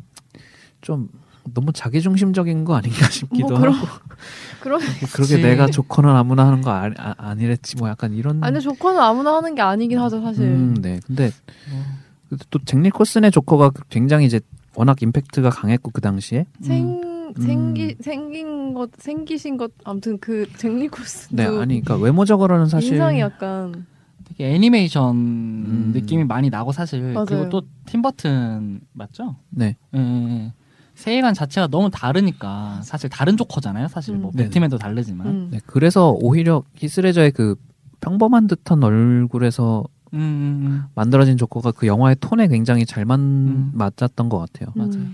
좀 0.81 1.09
너무 1.53 1.71
자기 1.74 2.00
중심적인 2.01 2.63
거 2.65 2.75
아닌가 2.75 3.07
싶기도 3.09 3.48
뭐 3.50 3.59
그런- 3.59 3.74
하고 3.74 3.88
그런 4.62 4.79
그러게 4.79 5.07
그치. 5.38 5.41
내가 5.41 5.65
조커는 5.67 6.09
아무나 6.09 6.45
하는 6.45 6.62
거 6.62 6.69
아, 6.69 6.91
아, 6.98 7.15
아 7.17 7.33
니랬지 7.33 7.77
뭐 7.77 7.89
약간 7.89 8.13
이런 8.13 8.43
아니 8.43 8.59
조커는 8.62 9.00
아무나 9.01 9.36
하는 9.38 9.55
게 9.55 9.62
아니긴 9.62 9.98
하죠 10.00 10.21
사실. 10.21 10.43
음, 10.43 10.75
네. 10.81 11.00
근데 11.07 11.31
뭐, 11.71 11.81
근데 12.29 12.43
또 12.51 12.59
잭 12.65 12.79
니콜슨의 12.81 13.31
조커가 13.31 13.71
굉장히 13.89 14.25
이제 14.25 14.41
워낙 14.75 15.01
임팩트가 15.01 15.50
강했고 15.50 15.89
그 15.91 16.01
당시에 16.01 16.45
생 16.62 17.01
음. 17.01 17.09
생기 17.38 17.95
생긴 18.00 18.74
것 18.74 18.89
생기신 18.98 19.57
것 19.57 19.71
아무튼 19.83 20.17
그 20.19 20.48
잭 20.57 20.74
니콜슨도 20.74 21.36
네 21.36 21.48
아니 21.48 21.81
그러니까 21.81 21.98
외모적으로는 21.98 22.67
사실 22.67 22.93
인상이 22.93 23.19
약간 23.19 23.86
되게 24.25 24.53
애니메이션 24.53 25.15
음. 25.15 25.91
느낌이 25.93 26.24
많이 26.25 26.50
나고 26.50 26.71
사실 26.71 27.01
맞아요. 27.13 27.25
그리고 27.25 27.50
또 27.50 27.62
팀버튼 27.86 28.81
맞죠? 28.93 29.36
네 29.50 29.75
예, 29.95 30.00
예. 30.00 30.53
세계관 30.95 31.33
자체가 31.33 31.67
너무 31.67 31.89
다르니까 31.89 32.81
사실 32.83 33.09
다른 33.09 33.38
조커잖아요. 33.38 33.88
사실 33.88 34.15
뭐 34.17 34.31
음. 34.31 34.36
네네. 34.36 34.50
배트맨도 34.50 34.77
다르지만. 34.77 35.27
음. 35.27 35.48
네, 35.51 35.59
그래서 35.65 36.12
오히려 36.12 36.63
히스레저의 36.75 37.31
그 37.31 37.55
평범한 38.01 38.48
듯한 38.48 38.83
얼굴에서 38.83 39.86
음, 40.13 40.17
음, 40.19 40.67
음. 40.67 40.83
만들어진 40.95 41.38
조커가 41.38 41.71
그 41.71 41.88
영화의 41.88 42.17
톤에 42.19 42.48
굉장히 42.50 42.86
잘 42.86 43.05
맞, 43.05 43.17
음. 43.19 43.71
맞았던 43.74 44.27
것 44.27 44.39
같아요. 44.39 44.74
맞아요. 44.75 45.05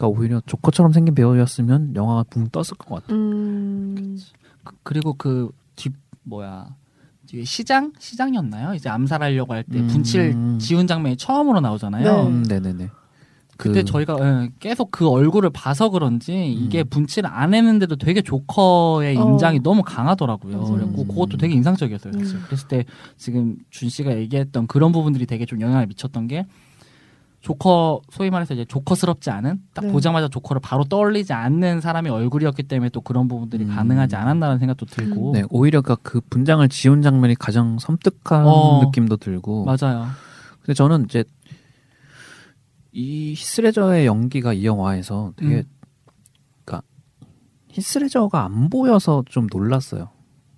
음. 0.00 0.06
그러니까 0.06 0.06
오히려 0.08 0.40
조커처럼 0.46 0.92
생긴 0.92 1.14
배우였으면 1.14 1.94
영화가 1.94 2.24
붕 2.30 2.48
떴을 2.48 2.76
것 2.78 3.02
같아요. 3.02 3.16
음. 3.18 4.18
그, 4.64 4.74
그리고 4.82 5.14
그 5.14 5.50
뒷 5.76 5.92
뭐야 6.24 6.66
뒤에 7.26 7.44
시장 7.44 7.92
시장이었나요? 7.98 8.74
이제 8.74 8.88
암살하려고 8.90 9.54
할때 9.54 9.78
음. 9.78 9.86
분칠 9.86 10.34
지운 10.58 10.86
장면이 10.86 11.16
처음으로 11.16 11.60
나오잖아요. 11.60 12.04
네. 12.22 12.28
음, 12.28 12.42
네네 12.44 12.72
네. 12.74 12.90
그때 13.56 13.80
그- 13.82 13.84
저희가 13.84 14.16
예, 14.20 14.50
계속 14.58 14.90
그 14.90 15.08
얼굴을 15.08 15.50
봐서 15.50 15.88
그런지 15.90 16.50
이게 16.50 16.80
음. 16.82 16.88
분칠 16.90 17.24
안 17.26 17.54
했는데도 17.54 17.96
되게 17.96 18.20
조커의 18.22 19.16
어. 19.16 19.22
인장이 19.32 19.60
너무 19.62 19.82
강하더라고요. 19.82 20.64
그리고 20.64 21.02
음. 21.02 21.08
그것도 21.08 21.36
되게 21.38 21.54
인상적이었어요. 21.54 22.12
사실. 22.14 22.36
음. 22.36 22.42
그랬을 22.46 22.68
때 22.68 22.84
지금 23.16 23.56
준 23.70 23.88
씨가 23.88 24.16
얘기했던 24.18 24.66
그런 24.66 24.92
부분들이 24.92 25.24
되게 25.26 25.46
좀 25.46 25.60
영향을 25.60 25.86
미쳤던 25.86 26.26
게 26.28 26.46
조커 27.40 28.02
소위 28.10 28.28
말해서 28.30 28.52
이제 28.54 28.64
조커스럽지 28.66 29.30
않은 29.30 29.62
딱 29.72 29.86
네. 29.86 29.92
보자마자 29.92 30.28
조커를 30.28 30.60
바로 30.62 30.84
떠올리지 30.84 31.32
않는 31.32 31.80
사람의 31.80 32.12
얼굴이었기 32.12 32.64
때문에 32.64 32.90
또 32.90 33.00
그런 33.00 33.28
부분들이 33.28 33.64
음. 33.64 33.74
가능하지 33.74 34.14
않았나라는 34.16 34.58
생각도 34.58 34.84
들고 34.86 35.32
네, 35.32 35.44
오히려 35.50 35.80
그- 35.80 35.96
그 36.02 36.20
분장을 36.20 36.68
지운 36.68 37.00
장면이 37.00 37.34
가장 37.36 37.78
섬뜩한 37.78 38.46
어. 38.46 38.80
느낌도 38.84 39.16
들고. 39.16 39.64
맞아요. 39.64 40.06
근데 40.60 40.74
저는 40.74 41.04
이제 41.06 41.24
이 42.92 43.30
히스레저의 43.36 44.04
연기가 44.06 44.52
이 44.52 44.66
영화에서 44.66 45.32
되게 45.36 45.56
음. 45.58 45.62
그러니까 46.64 46.86
히스레저가 47.70 48.44
안 48.44 48.68
보여서 48.68 49.22
좀 49.26 49.46
놀랐어요. 49.50 50.10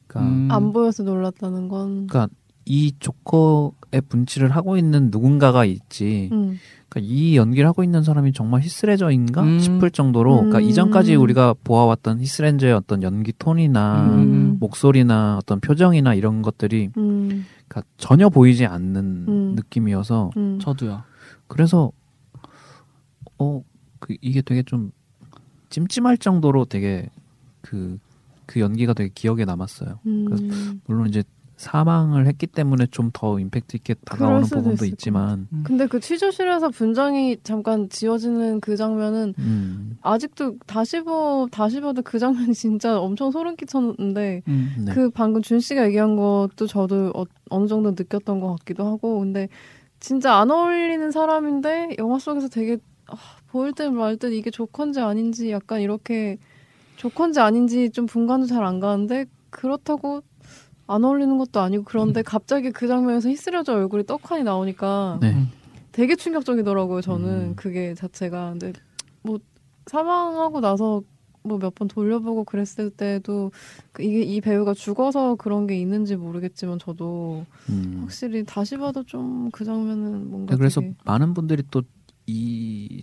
그러니까, 0.09 0.33
음. 0.35 0.49
안 0.51 0.73
보여서 0.73 1.03
놀랐다는 1.05 1.69
건. 1.69 2.07
그러니까 2.09 2.29
이 2.65 2.93
조커의 2.99 3.71
분칠을 4.01 4.51
하고 4.51 4.77
있는 4.77 5.11
누군가가 5.11 5.65
있지. 5.65 6.31
음. 6.33 6.59
그러니까 6.89 7.13
이 7.13 7.37
연기를 7.37 7.67
하고 7.67 7.85
있는 7.85 8.03
사람이 8.03 8.33
정말 8.33 8.63
히스레저인가 8.63 9.43
음. 9.43 9.61
싶을 9.61 9.91
정도로 9.91 10.37
그러니까 10.37 10.59
음. 10.59 10.63
이전까지 10.65 11.15
우리가 11.15 11.55
보아왔던 11.65 12.21
히스레저의 12.21 12.73
어떤 12.73 13.03
연기 13.03 13.33
톤이나 13.39 14.09
음. 14.11 14.57
목소리나 14.61 15.39
어떤 15.39 15.61
표정이나 15.61 16.15
이런 16.15 16.43
것들이 16.43 16.91
음. 16.97 17.47
그러니까 17.69 17.83
전혀 17.97 18.29
보이지 18.29 18.67
않는 18.67 19.25
음. 19.29 19.53
느낌이어서 19.57 20.31
음. 20.37 20.59
저도요. 20.61 21.03
그래서 21.47 21.93
어 23.39 23.63
그 24.03 24.17
이게 24.21 24.43
되게 24.43 24.65
좀 24.65 24.91
찜찜할 25.71 26.19
정도로 26.19 26.65
되게 26.65 27.09
그그 27.63 28.59
연기가 28.59 28.93
되게 28.93 29.11
기억에 29.15 29.45
남았어요. 29.45 30.01
음. 30.07 30.81
물론 30.87 31.09
이제 31.09 31.23
사망을 31.62 32.26
했기 32.26 32.47
때문에 32.47 32.87
좀 32.90 33.12
더 33.12 33.38
임팩트 33.38 33.76
있게 33.76 33.95
다가오는 34.04 34.45
수도 34.45 34.62
부분도 34.62 34.85
있지만. 34.87 35.47
근데 35.64 35.87
그 35.87 36.00
취조실에서 36.00 36.71
분장이 36.71 37.37
잠깐 37.42 37.88
지워지는 37.88 38.61
그 38.61 38.76
장면은 38.76 39.35
음, 39.38 39.99
아직도 40.02 40.57
다시 40.66 41.00
보 41.02 41.47
다시 41.52 41.81
봐도 41.81 42.02
그 42.02 42.19
장면이 42.19 42.54
진짜 42.54 42.99
엄청 42.99 43.31
소름 43.31 43.54
끼쳤는데 43.57 44.42
음. 44.49 44.85
네. 44.87 44.92
그 44.95 45.11
방금 45.11 45.42
준 45.42 45.61
씨가 45.61 45.87
얘기한 45.87 46.16
것도 46.16 46.66
저도 46.66 47.12
어, 47.14 47.25
어느 47.50 47.66
정도 47.66 47.90
느꼈던 47.90 48.40
것 48.40 48.57
같기도 48.57 48.85
하고. 48.87 49.21
근데 49.21 49.49
진짜 50.00 50.35
안 50.37 50.50
어울리는 50.50 51.11
사람인데 51.11 51.97
영화 51.99 52.19
속에서 52.19 52.49
되게 52.49 52.78
아, 53.07 53.16
보일 53.49 53.73
듯말듯 53.73 54.33
이게 54.33 54.50
조컨지 54.50 55.00
아닌지 55.00 55.50
약간 55.50 55.81
이렇게 55.81 56.38
조컨지 56.97 57.40
아닌지 57.40 57.90
좀 57.90 58.07
분간도 58.07 58.47
잘 58.47 58.64
안 58.64 58.81
가는데 58.81 59.26
그렇다고 59.50 60.23
안 60.87 61.05
어울리는 61.05 61.39
것도 61.39 61.61
아니고 61.61 61.85
그런데 61.85 62.23
갑자기 62.23 62.71
그 62.71 62.87
장면에서 62.89 63.29
히스려져 63.29 63.75
얼굴이 63.75 64.05
떡하니 64.07 64.43
나오니까 64.45 65.19
네. 65.21 65.47
되게 65.93 66.17
충격적이더라고요. 66.17 67.01
저는 67.01 67.29
음. 67.29 67.53
그게 67.57 67.95
자체가 67.95 68.51
근데 68.51 68.73
뭐 69.23 69.39
사망하고 69.87 70.61
나서 70.61 71.03
뭐 71.45 71.59
몇 71.59 71.75
번 71.75 71.89
돌려보고 71.89 72.45
그랬을 72.45 72.91
때도 72.91 73.51
그 73.91 74.03
이게 74.05 74.23
이 74.23 74.41
배우가 74.41 74.75
죽어서 74.75 75.35
그런 75.35 75.67
게 75.67 75.77
있는지 75.77 76.15
모르겠지만 76.17 76.79
저도 76.79 77.45
음. 77.69 77.99
확실히 78.03 78.45
다시 78.45 78.77
봐도 78.77 79.03
좀 79.03 79.51
그 79.53 79.65
장면은 79.65 80.31
뭔가 80.31 80.55
네, 80.55 80.59
그래서 80.59 80.81
되게, 80.81 80.95
많은 81.05 81.35
분들이 81.35 81.62
또 81.71 81.83
이 82.27 83.03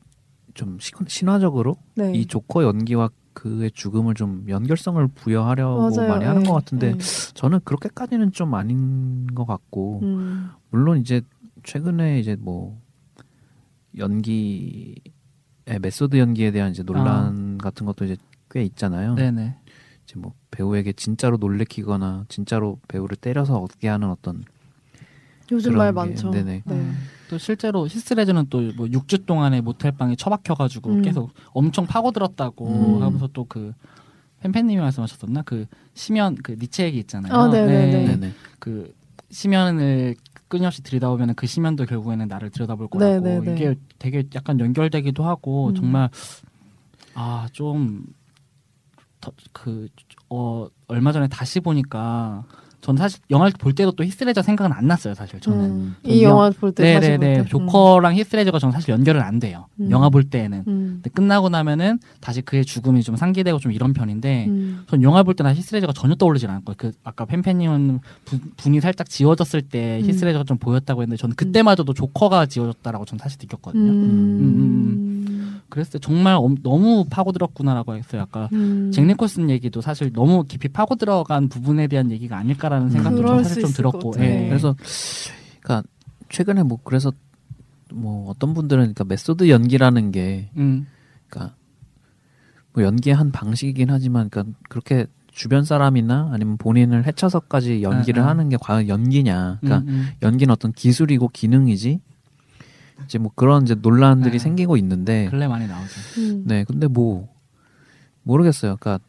좀 0.55 0.77
신화적으로 1.07 1.77
네. 1.95 2.11
이 2.13 2.25
조커 2.25 2.63
연기와 2.63 3.09
그의 3.33 3.71
죽음을 3.71 4.13
좀 4.15 4.45
연결성을 4.47 5.07
부여하려고 5.09 5.95
맞아요. 5.95 6.07
많이 6.07 6.25
하는 6.25 6.43
네. 6.43 6.49
것 6.49 6.53
같은데 6.53 6.93
네. 6.93 6.97
저는 7.33 7.59
그렇게까지는 7.63 8.31
좀 8.31 8.53
아닌 8.55 9.27
것 9.33 9.45
같고 9.45 10.01
음. 10.03 10.49
물론 10.69 10.99
이제 10.99 11.21
최근에 11.63 12.19
이제 12.19 12.35
뭐 12.39 12.81
연기의 13.97 14.95
메소드 15.81 16.17
연기에 16.17 16.51
대한 16.51 16.71
이제 16.71 16.83
논란 16.83 17.57
같은 17.57 17.85
것도 17.85 18.05
이제 18.05 18.17
꽤 18.49 18.63
있잖아요. 18.63 19.15
네네. 19.15 19.57
이제 20.03 20.19
뭐 20.19 20.33
배우에게 20.51 20.93
진짜로 20.93 21.37
놀래키거나 21.37 22.25
진짜로 22.29 22.79
배우를 22.87 23.15
때려서 23.17 23.57
얻게 23.57 23.87
하는 23.87 24.09
어떤 24.09 24.43
요즘 25.51 25.77
말 25.77 25.89
게, 25.89 25.93
많죠. 25.93 26.31
네네. 26.31 26.63
네. 26.65 26.91
또 27.29 27.37
실제로 27.37 27.87
히스레즈는 27.87 28.47
또 28.49 28.59
뭐 28.75 28.87
6주 28.87 29.25
동안에 29.25 29.61
모텔 29.61 29.91
방에 29.91 30.15
처박혀가지고 30.15 30.89
음. 30.89 31.01
계속 31.01 31.31
엄청 31.51 31.85
파고들었다고 31.87 32.67
음. 32.97 33.01
하면서 33.01 33.27
또 33.27 33.45
그 33.45 33.73
팬팬님이 34.41 34.79
말씀하셨었나 34.81 35.41
그 35.43 35.65
시면 35.93 36.35
그 36.35 36.53
니체 36.53 36.85
얘기 36.85 36.97
있잖아요. 36.99 37.33
아, 37.33 37.47
네네네. 37.49 38.05
네네. 38.05 38.33
그 38.59 38.93
시면을 39.31 40.15
끊임없이 40.47 40.81
들여다보면 40.81 41.35
그 41.35 41.45
시면도 41.45 41.85
결국에는 41.85 42.27
나를 42.27 42.49
들여다볼 42.49 42.87
거라고 42.87 43.21
네네네. 43.21 43.53
이게 43.53 43.75
되게 43.99 44.23
약간 44.35 44.59
연결되기도 44.59 45.23
하고 45.23 45.69
음. 45.69 45.75
정말 45.75 46.09
아좀 47.13 48.05
그, 49.51 49.87
어, 50.29 50.67
얼마 50.87 51.11
전에 51.11 51.27
다시 51.27 51.59
보니까, 51.59 52.45
전 52.81 52.95
사실 52.95 53.19
영화를 53.29 53.51
볼 53.59 53.73
때도 53.73 53.91
또 53.91 54.05
히스레저 54.05 54.41
생각은 54.41 54.71
안 54.71 54.87
났어요, 54.87 55.13
사실 55.13 55.39
저는. 55.41 55.59
음. 55.59 55.95
전이이 56.03 56.23
영화 56.23 56.49
볼때 56.49 56.93
다시 56.93 57.09
볼 57.09 57.17
네네네. 57.19 57.43
때. 57.43 57.49
조커랑 57.49 58.15
히스레저가 58.15 58.57
저는 58.57 58.71
사실 58.71 58.89
연결은 58.91 59.21
안 59.21 59.39
돼요. 59.39 59.65
음. 59.81 59.91
영화 59.91 60.09
볼 60.09 60.23
때에는. 60.23 60.63
음. 60.67 60.99
근데 61.03 61.09
끝나고 61.09 61.49
나면은 61.49 61.99
다시 62.21 62.41
그의 62.41 62.63
죽음이 62.63 63.03
좀 63.03 63.17
상기되고 63.17 63.59
좀 63.59 63.73
이런 63.73 63.91
편인데, 63.93 64.45
음. 64.47 64.83
전 64.87 65.03
영화 65.03 65.23
볼 65.23 65.33
때나 65.35 65.53
히스레저가 65.53 65.91
전혀 65.91 66.15
떠오르질 66.15 66.47
거예요. 66.47 66.61
그 66.77 66.91
아까 67.03 67.25
팬팬님은 67.25 67.99
부- 68.23 68.39
분이 68.55 68.79
살짝 68.79 69.09
지워졌을 69.09 69.61
때 69.61 69.99
음. 70.01 70.07
히스레저가 70.07 70.45
좀 70.45 70.57
보였다고 70.57 71.01
했는데 71.01 71.19
저는 71.19 71.35
그때마저도 71.35 71.93
조커가 71.93 72.45
지워졌다라고 72.45 73.03
저는 73.03 73.19
사실 73.19 73.39
느꼈거든요. 73.41 73.91
음. 73.91 75.08
그랬을 75.69 75.93
때 75.93 75.99
정말 75.99 76.35
엄- 76.35 76.57
너무 76.63 77.05
파고들었구나라고 77.09 77.95
했어요. 77.95 78.21
아까 78.23 78.49
음. 78.53 78.91
잭 78.91 79.05
니콜슨 79.05 79.49
얘기도 79.49 79.81
사실 79.81 80.11
너무 80.11 80.43
깊이 80.43 80.67
파고 80.67 80.95
들어간 80.95 81.47
부분에 81.49 81.87
대한 81.87 82.11
얘기가 82.11 82.37
아닐까라는 82.37 82.89
생각도 82.89 83.25
좀 83.25 83.43
사실 83.43 83.61
수좀 83.61 83.71
들었고. 83.73 84.13
예. 84.19 84.47
그래서 84.49 84.75
그러니까 85.61 85.87
최근에 86.29 86.63
뭐 86.63 86.79
그래서 86.83 87.11
뭐 87.93 88.29
어떤 88.29 88.53
분들은 88.53 88.81
그러니까 88.81 89.03
메소드 89.03 89.49
연기라는 89.49 90.11
게 90.11 90.49
음, 90.57 90.87
그러니까 91.27 91.55
뭐 92.73 92.83
연기의 92.83 93.15
한 93.15 93.31
방식이긴 93.31 93.89
하지만 93.89 94.29
그러니까 94.29 94.57
그렇게 94.69 95.07
주변 95.31 95.63
사람이나 95.63 96.29
아니면 96.33 96.57
본인을 96.57 97.05
해쳐서까지 97.05 97.81
연기를 97.81 98.21
음, 98.21 98.25
음. 98.25 98.27
하는 98.27 98.49
게 98.49 98.57
과연 98.59 98.87
연기냐? 98.87 99.59
그러니까 99.61 99.87
음, 99.89 99.93
음. 99.93 100.07
연기는 100.21 100.51
어떤 100.51 100.71
기술이고 100.73 101.29
기능이지. 101.29 101.99
이제 103.05 103.17
뭐 103.17 103.31
그런 103.35 103.63
이제 103.63 103.75
논란들이 103.75 104.33
네. 104.33 104.39
생기고 104.39 104.77
있는데 104.77 105.27
근래 105.29 105.47
많이 105.47 105.67
나오죠. 105.67 105.93
음. 106.19 106.43
네, 106.45 106.63
근데 106.63 106.87
뭐 106.87 107.27
모르겠어요. 108.23 108.77
그러니까 108.79 109.03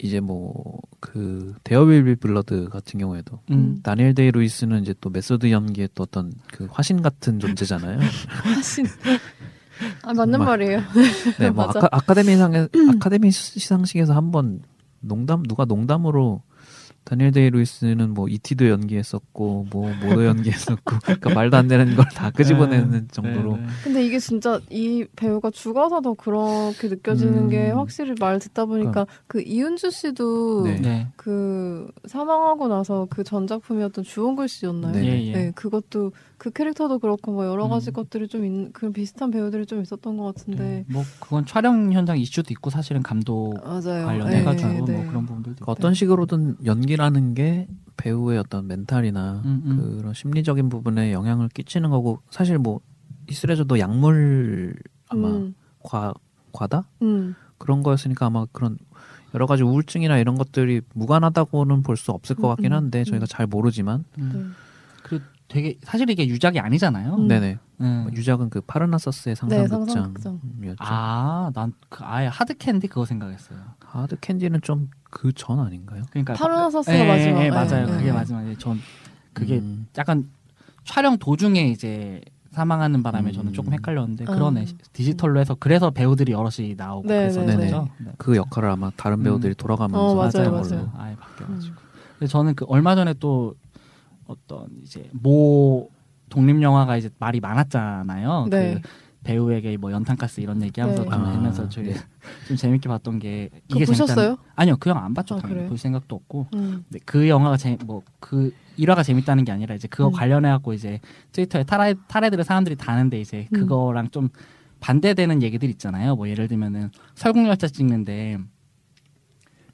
이제 0.00 0.20
뭐 0.20 0.80
그 1.00 1.54
데어 1.62 1.86
윌 1.86 2.04
비 2.04 2.16
블러드 2.16 2.68
같은 2.70 2.98
경우에도 2.98 3.38
음. 3.52 3.78
다니엘 3.84 4.14
데이 4.16 4.32
루이스는 4.32 4.82
이제 4.82 4.92
또 5.00 5.10
메소드 5.10 5.48
연기의 5.48 5.90
또 5.94 6.02
어떤 6.02 6.32
그 6.52 6.66
화신 6.72 7.02
같은 7.02 7.38
존재잖아요. 7.38 8.00
화신 8.56 8.84
아 10.02 10.12
맞는. 10.12 10.40
말이에요. 10.40 10.80
네, 11.38 11.50
뭐 11.50 11.66
맞아. 11.70 11.78
아카, 11.78 11.88
아카데미상에 11.92 12.66
아카데미 12.96 13.30
시- 13.30 13.60
시상식에서 13.60 14.12
한번 14.12 14.60
농담 14.98 15.44
누가 15.44 15.64
농담으로 15.64 16.42
다니엘 17.08 17.32
데이 17.32 17.48
루이스는 17.48 18.12
뭐 18.12 18.28
이티도 18.28 18.68
연기했었고 18.68 19.66
뭐 19.70 19.90
모도 20.02 20.26
연기했었고 20.26 20.96
그러니까 21.04 21.32
말도 21.34 21.56
안 21.56 21.66
되는 21.68 21.96
걸 21.96 22.04
다 22.14 22.30
끄집어내는 22.30 22.90
네, 22.90 23.04
정도로 23.12 23.56
네, 23.56 23.62
네. 23.62 23.68
근데 23.84 24.04
이게 24.06 24.18
진짜 24.18 24.60
이 24.70 25.06
배우가 25.16 25.50
죽어서 25.50 26.00
더 26.00 26.14
그렇게 26.14 26.88
느껴지는 26.88 27.34
음. 27.44 27.48
게 27.48 27.70
확실히 27.70 28.14
말 28.18 28.38
듣다 28.38 28.64
보니까 28.66 29.06
그 29.26 29.40
이은주 29.42 29.90
씨도 29.90 30.64
네. 30.64 30.80
네. 30.80 31.06
그 31.16 31.88
사망하고 32.06 32.68
나서 32.68 33.06
그 33.10 33.22
전 33.28 33.46
작품이었던 33.46 34.04
주원글 34.04 34.48
씨였나요? 34.48 34.92
네. 34.92 35.04
예, 35.04 35.26
예. 35.26 35.32
네, 35.32 35.50
그것도 35.54 36.12
그 36.38 36.50
캐릭터도 36.50 36.98
그렇고 36.98 37.32
뭐 37.32 37.44
여러 37.46 37.68
가지 37.68 37.90
음. 37.90 37.92
것들이 37.94 38.26
좀 38.28 38.44
있는 38.44 38.72
그런 38.72 38.92
비슷한 38.92 39.30
배우들이 39.30 39.66
좀 39.66 39.82
있었던 39.82 40.16
것 40.16 40.24
같은데 40.24 40.62
네. 40.62 40.84
뭐 40.88 41.02
그건 41.20 41.44
촬영 41.44 41.92
현장 41.92 42.16
이슈도 42.18 42.48
있고 42.52 42.70
사실은 42.70 43.02
감독 43.02 43.54
맞아요. 43.62 44.06
관련해가지고 44.06 44.68
네, 44.68 44.78
뭐 44.78 44.86
네. 44.86 45.06
그런 45.08 45.26
부분들도 45.26 45.56
그러니까 45.56 45.62
있고. 45.64 45.72
어떤 45.72 45.94
식으로든 45.94 46.56
연기 46.64 46.96
라는 46.98 47.34
게 47.34 47.66
배우의 47.96 48.38
어떤 48.38 48.66
멘탈이나 48.66 49.42
음, 49.44 49.62
음. 49.64 49.96
그런 49.98 50.12
심리적인 50.14 50.68
부분에 50.68 51.12
영향을 51.12 51.48
끼치는 51.48 51.90
거고 51.90 52.20
사실 52.30 52.58
뭐 52.58 52.80
히스레저도 53.28 53.78
약물 53.78 54.74
아마 55.08 55.28
음, 55.28 55.54
과 55.82 56.12
과다 56.52 56.88
음, 57.02 57.34
그런 57.56 57.82
거였으니까 57.82 58.26
아마 58.26 58.46
그런 58.52 58.78
여러 59.34 59.46
가지 59.46 59.62
우울증이나 59.62 60.18
이런 60.18 60.36
것들이 60.36 60.80
무관하다고는 60.94 61.82
볼 61.82 61.96
수 61.96 62.10
없을 62.12 62.36
것 62.36 62.48
음, 62.48 62.50
같긴 62.50 62.72
음, 62.72 62.76
한데 62.76 63.04
저희가 63.04 63.24
음. 63.24 63.28
잘 63.28 63.46
모르지만 63.46 64.04
음. 64.18 64.54
네. 65.48 65.54
되게 65.54 65.78
사실 65.82 66.08
이게 66.10 66.26
유작이 66.28 66.58
아니잖아요. 66.60 67.14
음. 67.14 67.28
네네 67.28 67.58
음. 67.80 68.10
유작은 68.12 68.50
그 68.50 68.60
파르나서스의 68.60 69.34
네, 69.34 69.40
상상극장이었죠. 69.40 69.94
상상극장. 69.94 70.76
아, 70.78 71.50
난 71.54 71.72
그 71.88 72.04
아예 72.04 72.26
하드 72.26 72.56
캔디 72.58 72.88
그거 72.88 73.04
생각했어요. 73.06 73.58
하드 73.84 74.16
캔디는 74.20 74.60
좀 74.62 74.90
그 75.10 75.32
전 75.32 75.58
아닌가요? 75.58 76.02
그러니까 76.10 76.34
파르나서스가 76.34 76.94
예, 76.98 77.06
마지막. 77.08 77.42
예, 77.42 77.50
맞아요. 77.50 77.86
예, 77.88 77.92
그게 77.92 78.08
예. 78.08 78.12
마지막에 78.12 78.54
전 78.58 78.78
그게 79.32 79.56
음, 79.58 79.86
약간 79.96 80.28
촬영 80.84 81.16
도중에 81.16 81.68
이제 81.68 82.20
사망하는 82.50 83.02
바람에 83.02 83.30
음. 83.30 83.32
저는 83.32 83.52
조금 83.54 83.72
헷갈렸는데 83.72 84.24
음. 84.24 84.26
그러네 84.26 84.66
디지털로 84.92 85.40
해서 85.40 85.54
그래서 85.58 85.90
배우들이 85.90 86.32
여럿이 86.32 86.74
나오고 86.76 87.08
네, 87.08 87.30
그랬었죠. 87.30 87.46
네, 87.46 87.56
네. 88.00 88.12
그 88.18 88.36
역할을 88.36 88.68
아마 88.70 88.90
다른 88.96 89.22
배우들이 89.22 89.52
음. 89.52 89.56
돌아가면서 89.56 90.04
어, 90.10 90.14
맞아요, 90.14 90.50
맞아요. 90.52 90.92
아예 90.98 91.16
바뀌어가지고. 91.16 91.74
음. 91.74 91.88
근데 92.18 92.26
저는 92.30 92.54
그 92.54 92.64
얼마 92.68 92.94
전에 92.94 93.14
또 93.18 93.54
어떤 94.28 94.68
이제 94.84 95.08
모 95.12 95.90
독립 96.28 96.62
영화가 96.62 96.96
이제 96.98 97.10
말이 97.18 97.40
많았잖아요. 97.40 98.46
네. 98.50 98.74
그 98.80 98.88
배우에게 99.24 99.76
뭐 99.78 99.90
연탄가스 99.90 100.40
이런 100.40 100.62
얘기하면서 100.62 101.02
네. 101.02 101.10
좀 101.10 101.20
아, 101.20 101.32
하면서 101.34 101.68
저희 101.68 101.86
네. 101.86 101.94
좀 102.46 102.56
재밌게 102.56 102.88
봤던 102.88 103.18
게 103.18 103.50
이게 103.68 103.84
보셨어요? 103.84 104.36
재밌다는- 104.36 104.38
아니요, 104.54 104.76
그 104.78 104.90
영화 104.90 105.04
안 105.04 105.12
봤죠. 105.12 105.34
아, 105.34 105.38
당연히 105.38 105.54
그래요? 105.56 105.68
볼 105.70 105.78
생각도 105.78 106.14
없고. 106.16 106.46
음. 106.54 106.84
근데 106.88 107.00
그 107.04 107.28
영화가 107.28 107.56
뭐그 107.84 108.54
일화가 108.76 109.02
재밌다는 109.02 109.44
게 109.44 109.50
아니라 109.52 109.74
이제 109.74 109.88
그거 109.88 110.08
음. 110.08 110.12
관련해 110.12 110.48
갖고 110.50 110.72
이제 110.72 111.00
트위터에 111.32 111.64
타라 111.64 111.92
타래들을 112.06 112.44
사람들이 112.44 112.76
다는데 112.76 113.20
이제 113.20 113.48
음. 113.52 113.60
그거랑 113.60 114.10
좀 114.10 114.28
반대되는 114.80 115.42
얘기들 115.42 115.68
있잖아요. 115.70 116.14
뭐 116.14 116.28
예를 116.28 116.46
들면은 116.46 116.90
설국열차 117.16 117.66
찍는데 117.66 118.38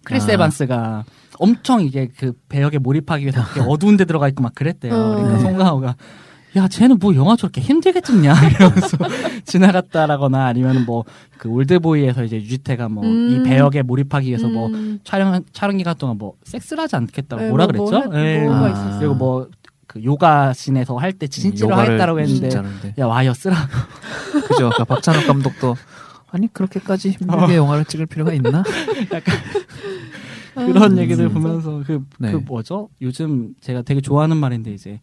크리스 0.04 0.30
아. 0.30 0.34
에반스가 0.34 1.04
엄청 1.38 1.81
이게 1.83 2.09
그 2.17 2.33
배역에 2.49 2.79
몰입하기 2.79 3.25
위해서 3.25 3.41
어두운 3.69 3.97
데 3.97 4.05
들어가 4.05 4.29
있고 4.29 4.43
막 4.43 4.55
그랬대요. 4.55 4.95
어. 4.95 5.14
그러니까 5.17 5.38
송강호가 5.41 5.97
야, 6.57 6.69
쟤는 6.69 6.99
뭐 7.00 7.12
영화 7.17 7.35
저렇게 7.35 7.61
힘들게 7.61 8.00
찍냐 8.00 8.33
이러면서 8.49 8.97
지나갔다라거나 9.45 10.47
아니면 10.47 10.85
뭐 10.87 11.05
그 11.37 11.49
올드보이에서 11.50 12.25
이제 12.25 12.37
유지태가 12.37 12.88
뭐이 12.88 13.37
음. 13.38 13.43
배역에 13.43 13.83
몰입하기 13.83 14.29
위해서 14.29 14.49
뭐 14.49 14.69
음. 14.69 14.99
촬영 15.05 15.43
촬영 15.53 15.76
기간 15.76 15.95
동안 15.99 16.17
뭐 16.17 16.35
섹스를 16.45 16.83
하지 16.85 16.97
않겠다고 16.97 17.43
네, 17.43 17.49
뭐라 17.50 17.67
뭐, 17.67 17.76
뭐 17.76 17.91
그랬죠? 17.91 18.17
해- 18.17 18.37
예. 18.37 18.41
뭐가 18.47 18.67
아. 18.69 18.99
그리고 18.99 19.14
뭐 19.14 19.49
그 19.87 20.03
요가 20.03 20.53
씬에서 20.55 20.97
할 20.97 21.12
때 21.12 21.26
진짜로 21.29 21.75
하겠다라고 21.76 22.19
했는데 22.19 22.49
진짜 22.49 22.59
하는데. 22.67 22.95
야 22.99 23.07
와이어 23.07 23.35
쓰라. 23.35 23.55
그죠? 24.32 24.54
그러니까 24.56 24.85
박찬욱 24.85 25.26
감독도 25.26 25.76
아니 26.30 26.50
그렇게까지 26.52 27.11
힘들게 27.11 27.56
영화를 27.56 27.85
찍을 27.85 28.06
필요가 28.06 28.32
있나? 28.32 28.65
그런 30.54 30.99
아, 30.99 31.02
얘기들 31.02 31.28
진짜. 31.28 31.40
보면서 31.40 31.82
그, 31.86 32.04
네. 32.19 32.32
그 32.32 32.36
뭐죠? 32.36 32.88
요즘 33.00 33.54
제가 33.60 33.82
되게 33.82 34.00
좋아하는 34.00 34.36
말인데 34.36 34.73
이제 34.73 35.00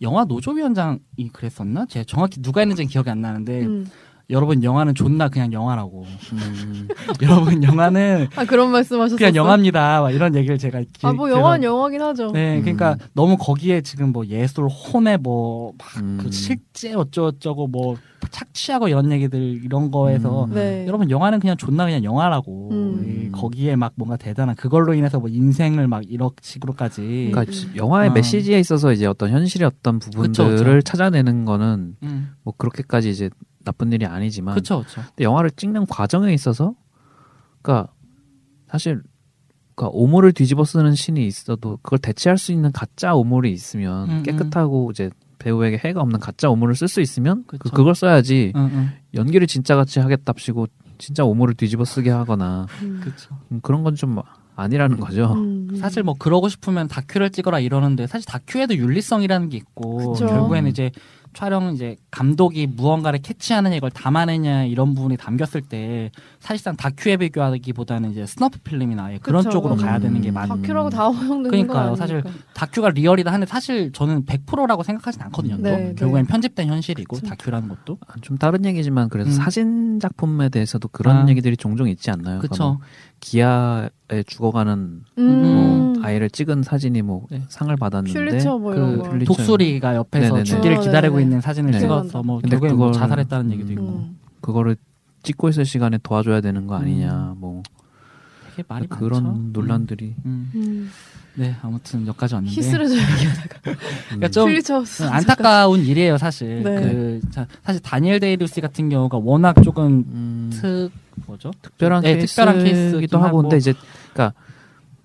영화 0.00 0.24
노조위원장이 0.24 1.30
그랬었나? 1.32 1.86
제가 1.86 2.04
정확히 2.06 2.40
누가 2.40 2.60
했는지는 2.60 2.88
기억이 2.88 3.10
안 3.10 3.20
나는데 3.20 3.66
음. 3.66 3.86
여러분 4.30 4.62
영화는 4.62 4.94
존나 4.94 5.28
그냥 5.30 5.52
영화라고. 5.54 6.04
음, 6.32 6.88
여러분 7.22 7.62
영화는 7.62 8.26
아 8.36 8.44
그런 8.44 8.70
말씀하셨어요? 8.70 9.16
그냥 9.16 9.34
영화입니다. 9.34 10.02
막 10.02 10.10
이런 10.10 10.34
얘기를 10.34 10.58
제가 10.58 10.80
기- 10.80 11.06
아뭐 11.06 11.30
영화는 11.30 11.64
영화긴 11.64 12.02
하죠. 12.02 12.30
네, 12.32 12.60
그러니까 12.60 12.92
음. 12.92 13.06
너무 13.14 13.38
거기에 13.38 13.80
지금 13.80 14.12
뭐 14.12 14.26
예술 14.26 14.66
혼에 14.66 15.16
뭐막그 15.16 16.00
음. 16.00 16.30
실제 16.30 16.92
어쩌고저쩌고 16.92 17.68
뭐 17.68 17.96
착취하고 18.30 18.88
이런 18.88 19.10
얘기들 19.12 19.40
이런 19.64 19.90
거에서 19.90 20.44
음. 20.44 20.52
네. 20.52 20.84
여러분 20.86 21.08
영화는 21.08 21.40
그냥 21.40 21.56
존나 21.56 21.86
그냥 21.86 22.04
영화라고 22.04 22.68
음. 22.70 23.04
이 23.28 23.32
거기에 23.32 23.76
막 23.76 23.92
뭔가 23.94 24.18
대단한 24.18 24.56
그걸로 24.56 24.92
인해서 24.92 25.18
뭐 25.20 25.30
인생을 25.30 25.88
막 25.88 26.02
이런 26.06 26.28
식으로까지 26.42 27.30
그러니까 27.32 27.50
음. 27.50 27.72
영화의 27.76 28.10
어. 28.10 28.12
메시지에 28.12 28.58
있어서 28.60 28.92
이제 28.92 29.06
어떤 29.06 29.30
현실의 29.30 29.66
어떤 29.66 29.98
부분들을 29.98 30.28
그쵸, 30.50 30.64
그쵸. 30.66 30.80
찾아내는 30.82 31.46
거는 31.46 31.96
음. 32.02 32.32
뭐 32.42 32.52
그렇게까지 32.58 33.08
이제 33.08 33.30
나쁜 33.68 33.92
일이 33.92 34.06
아니지만 34.06 34.54
그쵸 34.54 34.82
그쵸 34.82 35.02
근데 35.02 35.24
영화를 35.24 35.50
찍는 35.50 35.84
과정에 35.86 36.32
있어서 36.32 36.74
그러니까 37.60 37.92
사실 38.66 39.02
그러니까 39.74 39.96
오물을 39.96 40.32
뒤집어 40.32 40.64
쓰는 40.64 40.94
신이 40.94 41.26
있어도 41.26 41.78
그걸 41.82 41.98
대체할 41.98 42.38
수 42.38 42.50
있는 42.50 42.72
가짜 42.72 43.14
오물이 43.14 43.52
있으면 43.52 44.08
음, 44.08 44.16
음. 44.18 44.22
깨끗하고 44.22 44.90
이제 44.90 45.10
배우에게 45.38 45.78
해가 45.84 46.00
없는 46.00 46.18
가짜 46.18 46.48
오물을 46.48 46.74
쓸 46.74 46.88
수 46.88 47.00
있으면 47.02 47.44
그 47.46 47.58
그쵸. 47.58 47.74
그걸 47.76 47.94
써야지 47.94 48.52
응, 48.56 48.70
응. 48.72 48.90
연기를 49.14 49.46
진짜 49.46 49.76
같이 49.76 50.00
하겠답시고 50.00 50.66
진짜 50.96 51.24
오물을 51.24 51.54
뒤집어 51.54 51.84
쓰게 51.84 52.10
하거나 52.10 52.66
음. 52.82 53.02
음, 53.52 53.60
그런 53.62 53.84
건 53.84 53.94
좀 53.94 54.18
아니라는 54.58 54.98
거죠. 54.98 55.34
음. 55.34 55.68
사실 55.76 56.02
뭐 56.02 56.16
그러고 56.18 56.48
싶으면 56.48 56.88
다큐를 56.88 57.30
찍어라 57.30 57.60
이러는데 57.60 58.08
사실 58.08 58.26
다큐에도 58.26 58.74
윤리성이라는 58.74 59.50
게 59.50 59.56
있고 59.56 60.14
그쵸. 60.14 60.26
결국에는 60.26 60.68
이제 60.68 60.90
촬영 61.34 61.72
이제 61.72 61.96
감독이 62.10 62.66
무언가를 62.66 63.20
캐치하느냐 63.20 63.76
이걸 63.76 63.90
담아내냐 63.90 64.64
이런 64.64 64.94
부분이 64.94 65.16
담겼을 65.16 65.62
때 65.62 66.10
사실상 66.40 66.76
다큐에 66.76 67.16
비교하기보다는 67.16 68.12
이제 68.12 68.26
snuff 68.26 68.60
film이나 68.60 69.04
아예 69.06 69.18
그런 69.18 69.42
그쵸. 69.42 69.50
쪽으로 69.50 69.76
가야 69.76 69.98
되는 69.98 70.20
게 70.20 70.30
음. 70.30 70.34
맞. 70.34 70.46
다큐라고 70.46 70.90
다 70.90 71.08
허용되는 71.08 71.50
그러니까요. 71.50 71.86
건 71.88 71.96
사실. 71.96 72.22
다큐가 72.54 72.90
리얼이다 72.90 73.30
하는데 73.32 73.48
사실 73.48 73.92
저는 73.92 74.24
100%라고 74.24 74.82
생각하진 74.82 75.22
않거든요. 75.22 75.56
또. 75.56 75.62
네, 75.62 75.94
결국엔 75.96 76.24
네. 76.24 76.28
편집된 76.30 76.68
현실이고 76.68 77.16
그쵸. 77.16 77.28
다큐라는 77.28 77.68
것도. 77.68 77.98
아, 78.06 78.14
좀 78.20 78.36
다른 78.38 78.64
얘기지만 78.64 79.08
그래서 79.08 79.30
음. 79.30 79.32
사진 79.32 80.00
작품에 80.00 80.48
대해서도 80.48 80.88
그런 80.88 81.26
아. 81.26 81.28
얘기들이 81.28 81.56
종종 81.56 81.88
있지 81.88 82.10
않나요? 82.10 82.40
그쵸. 82.40 82.78
기아에 83.20 84.22
죽어가는 84.26 85.02
음. 85.18 85.42
뭐 85.42 86.02
아이를 86.04 86.30
찍은 86.30 86.62
사진이 86.62 87.02
뭐 87.02 87.26
네. 87.30 87.42
상을 87.48 87.74
받았는데 87.76 88.12
퓰리처 88.18 88.58
뭐 88.58 88.74
이런 88.74 89.02
그 89.02 89.18
거. 89.18 89.24
독수리가 89.24 89.96
옆에서 89.96 90.26
네네네. 90.28 90.44
죽기를 90.44 90.76
어, 90.76 90.80
기다리고 90.80 91.14
네네네. 91.16 91.22
있는 91.22 91.40
사진을 91.40 91.70
네. 91.72 91.80
찍어서 91.80 92.22
뭐 92.22 92.40
근데 92.40 92.50
결국엔 92.56 92.76
뭐 92.76 92.86
그걸- 92.88 93.00
자살했다는 93.00 93.52
얘기도 93.52 93.72
있고. 93.72 93.82
음. 93.82 94.18
그거를 94.40 94.76
찍고 95.24 95.48
있을 95.48 95.64
시간에 95.64 95.98
도와줘야 96.02 96.40
되는 96.40 96.66
거 96.66 96.76
아니냐 96.76 97.34
뭐 97.38 97.62
되게 98.54 98.64
말이 98.68 98.86
그런 98.86 99.24
많죠. 99.24 99.40
논란들이 99.52 100.14
음. 100.24 100.50
음. 100.54 100.90
음. 101.38 101.42
네, 101.42 101.56
아무튼 101.62 102.06
여기까지 102.06 102.34
왔는데. 102.34 102.54
히스레저 102.56 102.94
얘기하다가 102.98 103.60
그러니까 104.08 104.28
좀 104.28 105.08
안타까운 105.10 105.80
일이에요, 105.80 106.18
사실. 106.18 106.62
네. 106.62 106.80
그 106.80 107.20
자, 107.30 107.46
사실 107.62 107.80
다니엘 107.82 108.20
데이루시 108.20 108.60
같은 108.60 108.88
경우가 108.88 109.18
워낙 109.18 109.54
조금 109.62 110.04
음, 110.12 110.50
특 110.52 110.90
뭐죠? 111.26 111.50
특별한 111.62 112.02
네, 112.02 112.18
특별한 112.18 112.64
케이스기도 112.64 113.18
하고. 113.18 113.42
근데 113.42 113.56
이제 113.56 113.74
그러니까 114.12 114.34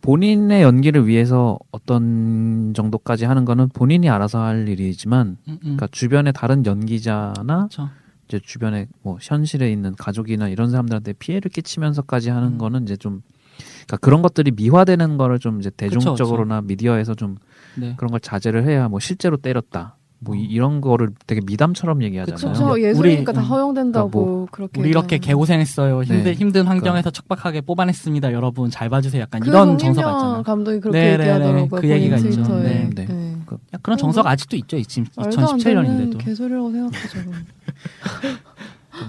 본인의 0.02 0.64
연기를 0.64 1.08
위해서 1.08 1.58
어떤 1.72 2.74
정도까지 2.76 3.26
하는 3.26 3.46
거는 3.46 3.70
본인이 3.70 4.10
알아서 4.10 4.44
할 4.44 4.68
일이지만 4.68 5.38
음, 5.48 5.54
음. 5.54 5.60
그러니까 5.62 5.88
주변의 5.92 6.34
다른 6.34 6.66
연기자나 6.66 7.68
그렇죠. 7.70 7.90
이제 8.28 8.40
주변에 8.44 8.88
뭐 9.02 9.18
현실에 9.22 9.72
있는 9.72 9.96
가족이나 9.96 10.50
이런 10.50 10.72
사람들한테 10.72 11.14
피해를 11.14 11.50
끼치면서까지 11.50 12.32
하는 12.32 12.54
음. 12.54 12.58
거는 12.58 12.84
이제 12.84 12.98
좀 12.98 13.22
그러니까 13.86 13.98
그런 13.98 14.22
것들이 14.22 14.52
미화되는 14.52 15.18
거를 15.18 15.40
좀 15.40 15.60
이제 15.60 15.70
그쵸, 15.70 15.78
대중적으로나 16.00 16.62
미디어에서 16.62 17.16
좀 17.16 17.38
네. 17.76 17.94
그런 17.98 18.12
걸 18.12 18.20
자제를 18.20 18.66
해야 18.66 18.88
뭐 18.88 19.00
실제로 19.00 19.38
때렸다 19.38 19.98
뭐 20.20 20.36
이, 20.36 20.58
런 20.58 20.80
거를 20.80 21.10
되게 21.28 21.42
미담처럼 21.46 22.02
얘기하잖아요. 22.04 22.38
그쵸. 22.38 22.52
그쵸 22.64 22.72
우리- 22.74 22.86
예술이니까 22.86 23.34
다 23.34 23.42
음. 23.42 23.46
허용된다고 23.46 24.48
그러니까 24.50 24.52
그렇게 24.56 24.80
우리 24.82 24.90
이렇게. 24.90 25.18
개고생했어요. 25.18 26.04
힘든 26.04 26.24
네. 26.24 26.34
힘든 26.34 26.66
환경에서 26.66 27.10
척박하게 27.12 27.60
뽑아냈습니다. 27.62 28.32
여러분 28.32 28.70
잘 28.70 28.88
봐주세요. 28.90 29.22
약간 29.24 29.42
그 29.42 29.50
이런 29.50 29.78
정서가 29.78 30.12
있잖아요. 30.12 30.44
감독이 30.44 30.80
그렇게 30.80 30.98
네, 30.98 31.06
네, 31.12 31.18
네. 31.18 31.24
얘기하더라고요. 31.24 31.68
그 31.82 31.90
얘기가 31.90 32.16
있죠. 32.18 32.30
트위터에. 32.32 32.64
네, 32.64 32.90
네. 32.96 33.06
네. 33.06 33.34
야, 33.74 33.78
그런 33.82 33.98
정서가 33.98 34.30
아직도 34.30 34.56
있죠. 34.58 34.82
지금 34.84 35.06
말도 35.18 35.42
안 35.42 35.58
되는 35.58 35.84
2017년인데도. 35.84 36.18
개소리라고 36.20 36.72
생각하죠. 36.72 37.20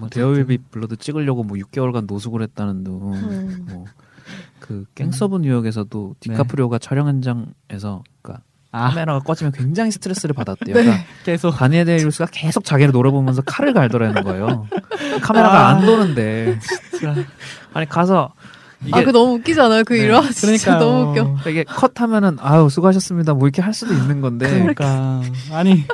뭐 0.00 0.08
데어 0.08 0.30
윌 0.30 0.47
비 0.47 0.58
블러드 0.70 0.96
찍으려고 0.96 1.44
뭐 1.44 1.56
6개월간 1.58 2.06
노숙을 2.08 2.42
했다는 2.42 2.82
둥. 2.84 3.12
음. 3.14 3.66
뭐 3.70 3.84
그 4.64 4.86
갱스 4.94 5.24
오브 5.24 5.40
뉴욕에서도 5.40 6.14
네. 6.20 6.32
디카프리오가 6.32 6.78
촬영 6.78 7.06
현장에서 7.06 8.02
그러니까 8.22 8.42
아 8.72 8.88
카메라가 8.88 9.18
꺼지면 9.20 9.52
굉장히 9.52 9.90
스트레스를 9.90 10.34
받았대요. 10.34 10.74
네. 10.74 10.82
그러니까 10.82 11.04
계속 11.22 11.50
다니엘 11.50 11.84
데이 11.84 11.96
루이스가 11.96 12.28
계속 12.32 12.64
자기를 12.64 12.92
노려보면서 12.92 13.42
칼을 13.42 13.74
갈더라는 13.74 14.24
거예요. 14.24 14.66
카메라가 15.20 15.68
아. 15.68 15.68
안 15.68 15.84
도는데 15.84 16.58
아니 17.74 17.86
가서 17.86 18.32
이게 18.86 19.00
아, 19.00 19.04
그 19.04 19.10
너무 19.10 19.34
웃기잖아요. 19.34 19.84
그 19.84 19.92
네. 19.92 20.00
일화 20.00 20.22
진짜 20.30 20.46
그러니까요. 20.46 20.78
너무 20.78 21.10
웃겨. 21.10 21.50
이게 21.50 21.64
컷하면은 21.64 22.38
아유 22.40 22.68
수고하셨습니다 22.70 23.34
뭐 23.34 23.46
이렇게 23.46 23.60
할 23.60 23.74
수도 23.74 23.92
있는 23.92 24.22
건데 24.22 24.48
그러니까 24.48 25.20
아니 25.52 25.84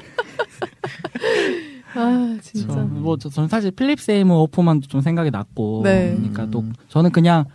아, 1.94 2.38
진짜. 2.40 2.72
저, 2.72 2.80
뭐 2.82 3.16
저, 3.18 3.28
저는 3.28 3.48
사실 3.48 3.72
필립 3.72 4.00
세이머 4.00 4.32
호프만도 4.32 4.86
좀 4.86 5.00
생각이 5.00 5.32
났고 5.32 5.80
네. 5.82 6.14
그러니까 6.16 6.46
또 6.52 6.60
음. 6.60 6.72
저는 6.88 7.10
그냥 7.10 7.46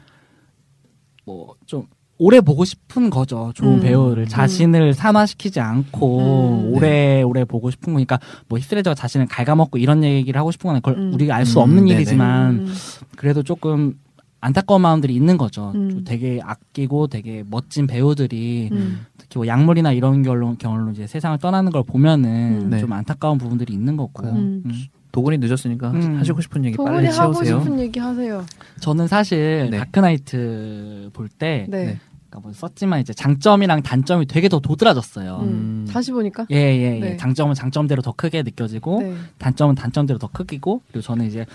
뭐 1.25 1.55
좀 1.65 1.87
오래 2.17 2.39
보고 2.39 2.63
싶은 2.63 3.09
거죠 3.09 3.51
좋은 3.55 3.75
음. 3.75 3.79
배우를 3.81 4.27
자신을 4.27 4.93
산화시키지 4.93 5.59
않고 5.59 6.19
음. 6.19 6.73
오래 6.73 7.21
오래 7.21 7.43
보고 7.43 7.69
싶은 7.69 7.93
거니까 7.93 8.19
뭐 8.47 8.57
히스레저가 8.57 8.95
자신을 8.95 9.27
갉아먹고 9.27 9.77
이런 9.77 10.03
얘기를 10.03 10.39
하고 10.39 10.51
싶은 10.51 10.69
건 10.69 10.75
그걸 10.77 10.97
음. 10.97 11.13
우리가 11.13 11.35
알수 11.35 11.59
음, 11.59 11.63
없는 11.63 11.85
네네. 11.85 11.95
일이지만 11.95 12.51
음. 12.59 12.73
그래도 13.17 13.43
조금 13.43 13.99
안타까운 14.39 14.81
마음들이 14.81 15.13
있는 15.13 15.37
거죠 15.37 15.73
음. 15.75 15.89
좀 15.89 16.03
되게 16.05 16.39
아끼고 16.41 17.07
되게 17.07 17.43
멋진 17.49 17.85
배우들이 17.85 18.69
음. 18.71 19.05
특히 19.17 19.39
뭐 19.39 19.47
약물이나 19.47 19.91
이런 19.91 20.23
경우로, 20.23 20.55
경우로 20.57 20.91
이제 20.91 21.07
세상을 21.07 21.37
떠나는 21.39 21.71
걸 21.71 21.83
보면은 21.83 22.61
음. 22.63 22.69
네. 22.69 22.79
좀 22.79 22.93
안타까운 22.93 23.37
부분들이 23.37 23.73
있는 23.73 23.97
거고 23.97 24.23
음. 24.23 24.63
음. 24.65 24.71
도군이 25.15 25.37
늦었으니까 25.37 25.91
음. 25.91 26.19
하시고 26.19 26.41
싶은 26.41 26.65
얘기 26.65 26.75
빨리 26.75 27.07
하고 27.07 27.33
채우세요. 27.33 27.61
싶은 27.61 27.79
얘기 27.79 28.01
하세요. 28.01 28.45
저는 28.81 29.07
사실 29.07 29.69
네. 29.71 29.77
다크나이트 29.77 31.09
볼때 31.13 31.67
네. 31.69 31.85
네. 31.85 31.99
그러니까 32.29 32.39
뭐 32.41 32.51
썼지만 32.51 32.99
이제 32.99 33.13
장점이랑 33.13 33.81
단점이 33.81 34.25
되게 34.25 34.49
더 34.49 34.59
도드라졌어요. 34.59 35.37
음. 35.37 35.47
음. 35.47 35.87
다시 35.89 36.11
보니까. 36.11 36.45
예, 36.51 36.57
예, 36.57 36.95
예. 36.97 36.99
네. 36.99 37.17
장점은 37.17 37.53
장점대로 37.53 38.01
더 38.01 38.11
크게 38.11 38.43
느껴지고 38.43 39.03
네. 39.03 39.15
단점은 39.37 39.75
단점대로 39.75 40.19
더 40.19 40.27
크기고 40.27 40.81
그리고 40.87 41.01
저는 41.01 41.27
이제 41.27 41.45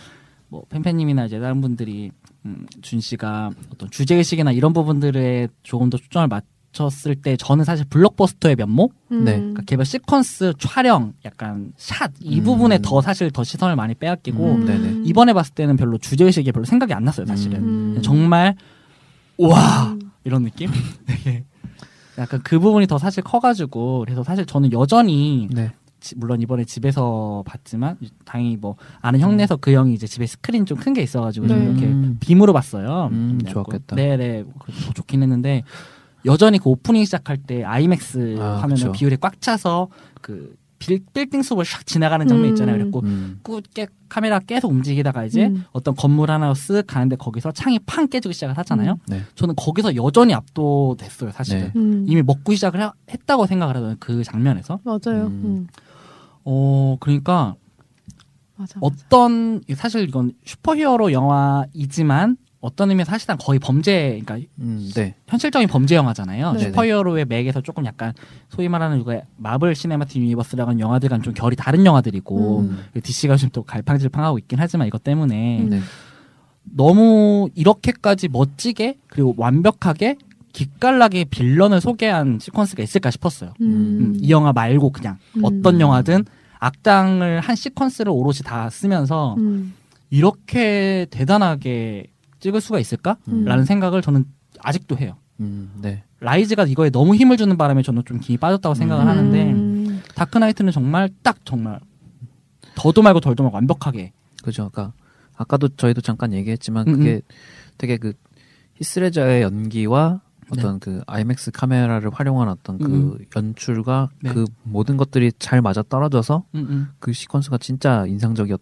뭐 0.48 0.64
팬팬님이나 0.70 1.26
이제 1.26 1.38
다른 1.38 1.60
분들이 1.60 2.12
음, 2.46 2.66
준 2.80 2.98
씨가 3.00 3.50
어떤 3.74 3.90
주제 3.90 4.14
의식이나 4.14 4.52
이런 4.52 4.72
부분들에 4.72 5.48
조금 5.62 5.90
더 5.90 5.98
초점을 5.98 6.26
맞 6.28 6.44
췄을 6.72 7.16
때 7.16 7.36
저는 7.36 7.64
사실 7.64 7.84
블록버스터의 7.90 8.56
면모, 8.56 8.90
음. 9.12 9.24
네. 9.24 9.36
그러니까 9.38 9.62
개별 9.66 9.84
시퀀스, 9.84 10.54
촬영, 10.58 11.14
약간 11.24 11.72
샷이 11.76 12.38
음. 12.38 12.44
부분에 12.44 12.78
더 12.82 13.00
사실 13.00 13.30
더 13.30 13.42
시선을 13.42 13.74
많이 13.76 13.94
빼앗기고 13.94 14.54
음. 14.54 15.02
이번에 15.04 15.32
봤을 15.32 15.54
때는 15.54 15.76
별로 15.76 15.98
주제 15.98 16.24
의식이 16.24 16.52
별로 16.52 16.64
생각이 16.64 16.92
안 16.94 17.04
났어요, 17.04 17.26
사실은. 17.26 17.58
음. 17.96 18.02
정말 18.02 18.54
와 19.38 19.88
음. 19.92 20.00
이런 20.24 20.42
느낌? 20.44 20.70
되게 21.06 21.44
약간 22.18 22.40
그 22.44 22.58
부분이 22.58 22.86
더 22.86 22.98
사실 22.98 23.22
커가지고 23.24 24.00
그래서 24.04 24.22
사실 24.22 24.44
저는 24.46 24.72
여전히 24.72 25.48
네. 25.50 25.72
지- 26.00 26.14
물론 26.16 26.40
이번에 26.40 26.64
집에서 26.64 27.42
봤지만 27.46 27.96
다행히 28.24 28.56
뭐 28.56 28.76
아는 29.00 29.20
형네서 29.20 29.56
그 29.56 29.72
형이 29.72 29.94
이제 29.94 30.06
집에 30.06 30.26
스크린 30.26 30.66
좀 30.66 30.78
큰 30.78 30.92
게 30.94 31.02
있어가지고 31.02 31.46
좀 31.48 31.58
네. 31.58 31.64
이렇게 31.64 31.86
음. 31.86 32.16
빔으로 32.20 32.52
봤어요. 32.52 33.08
음, 33.12 33.40
좋았겠다. 33.48 33.96
네네 33.96 34.44
더 34.86 34.92
좋긴 34.94 35.22
했는데 35.22 35.62
여전히 36.24 36.58
그 36.58 36.68
오프닝 36.70 37.04
시작할 37.04 37.38
때 37.38 37.64
아이맥스 37.64 38.36
아, 38.40 38.56
화면을 38.56 38.76
그쵸. 38.76 38.92
비율에 38.92 39.16
꽉 39.20 39.40
차서 39.40 39.88
그 40.20 40.56
빌, 40.78 41.04
빌딩 41.12 41.42
숲을 41.42 41.64
샥 41.64 41.86
지나가는 41.86 42.26
장면 42.26 42.46
음. 42.46 42.48
있잖아요. 42.50 42.76
그래갖고 42.76 43.00
음. 43.00 43.38
꾸- 43.42 43.60
깨, 43.74 43.86
카메라 44.08 44.38
계속 44.38 44.70
움직이다가 44.70 45.24
이제 45.26 45.46
음. 45.46 45.64
어떤 45.72 45.94
건물 45.94 46.30
하나로 46.30 46.54
쓱 46.54 46.86
가는데 46.86 47.16
거기서 47.16 47.52
창이 47.52 47.80
팡 47.84 48.08
깨지기 48.08 48.32
시작을 48.32 48.56
하잖아요. 48.58 48.98
네. 49.08 49.20
저는 49.34 49.54
거기서 49.56 49.94
여전히 49.96 50.32
압도됐어요, 50.32 51.32
사실은. 51.32 51.60
네. 51.64 51.72
음. 51.76 52.04
이미 52.08 52.22
먹고 52.22 52.54
시작을 52.54 52.80
하- 52.80 52.92
했다고 53.10 53.44
생각을 53.46 53.76
하던 53.76 53.96
그 54.00 54.24
장면에서. 54.24 54.80
맞아요. 54.84 55.26
음. 55.26 55.42
음. 55.44 55.66
어, 56.44 56.96
그러니까 56.98 57.56
맞아. 58.56 58.78
맞아. 58.80 58.80
어떤, 58.80 59.60
사실 59.74 60.08
이건 60.08 60.32
슈퍼히어로 60.46 61.12
영화이지만 61.12 62.36
어떤 62.60 62.90
의미에서 62.90 63.10
사실상 63.10 63.38
거의 63.40 63.58
범죄, 63.58 64.20
그러니까 64.22 64.46
음, 64.58 64.90
네. 64.94 65.14
현실적인 65.26 65.66
범죄 65.66 65.94
영화잖아요. 65.94 66.52
네. 66.52 66.58
슈퍼히어로의 66.58 67.24
맥에서 67.24 67.62
조금 67.62 67.86
약간 67.86 68.12
소위 68.50 68.68
말하는 68.68 69.02
마블 69.36 69.74
시네마틱 69.74 70.22
유니버스라는 70.22 70.78
영화들과는 70.78 71.22
좀 71.22 71.32
결이 71.32 71.56
다른 71.56 71.86
영화들이고 71.86 72.60
음. 72.60 72.84
DC가 73.02 73.36
좀또 73.36 73.62
갈팡질팡하고 73.62 74.38
있긴 74.38 74.58
하지만 74.58 74.86
이것 74.88 75.02
때문에 75.02 75.60
음. 75.60 75.70
네. 75.70 75.80
너무 76.62 77.48
이렇게까지 77.54 78.28
멋지게 78.28 78.98
그리고 79.08 79.34
완벽하게 79.38 80.16
기깔나게 80.52 81.24
빌런을 81.24 81.80
소개한 81.80 82.38
시퀀스가 82.38 82.80
있을까 82.80 83.10
싶었어요. 83.10 83.54
음, 83.60 84.16
이 84.20 84.30
영화 84.30 84.52
말고 84.52 84.90
그냥 84.90 85.16
음. 85.36 85.42
어떤 85.44 85.80
영화든 85.80 86.24
악당을 86.58 87.40
한 87.40 87.54
시퀀스를 87.54 88.14
오롯이 88.14 88.38
다 88.44 88.68
쓰면서 88.68 89.36
음. 89.38 89.72
이렇게 90.10 91.06
대단하게 91.10 92.08
찍을 92.40 92.60
수가 92.60 92.78
있을까라는 92.78 93.58
음. 93.58 93.64
생각을 93.64 94.02
저는 94.02 94.24
아직도 94.60 94.98
해요. 94.98 95.16
음, 95.40 95.70
네. 95.80 96.04
라이즈가 96.20 96.66
이거에 96.66 96.90
너무 96.90 97.14
힘을 97.14 97.36
주는 97.36 97.56
바람에 97.56 97.82
저는 97.82 98.02
좀 98.04 98.20
기이 98.20 98.36
빠졌다고 98.36 98.74
생각을 98.74 99.04
음. 99.04 99.08
하는데 99.08 99.52
음. 99.52 100.02
다크나이트는 100.14 100.72
정말 100.72 101.08
딱 101.22 101.38
정말 101.44 101.80
더도 102.74 103.02
말고 103.02 103.20
덜도 103.20 103.42
말고 103.42 103.54
완벽하게 103.54 104.12
그죠. 104.42 104.64
아까 104.64 104.92
아까도 105.34 105.68
저희도 105.68 106.02
잠깐 106.02 106.32
얘기했지만 106.34 106.88
음, 106.88 106.92
그게 106.92 107.22
되게 107.78 107.96
그 107.96 108.12
히스레저의 108.74 109.42
연기와 109.42 110.20
네. 110.52 110.60
어떤 110.60 110.80
그 110.80 111.00
아이맥스 111.06 111.50
카메라를 111.50 112.10
활용한 112.12 112.48
어떤 112.48 112.78
그 112.78 112.86
음. 112.86 113.18
연출과 113.34 114.10
네. 114.22 114.32
그 114.32 114.44
모든 114.62 114.96
것들이 114.96 115.32
잘 115.38 115.62
맞아 115.62 115.82
떨어져서 115.82 116.44
음, 116.54 116.66
음. 116.68 116.88
그 116.98 117.12
시퀀스가 117.12 117.60
진짜 117.60 118.04
인상적이었 118.06 118.60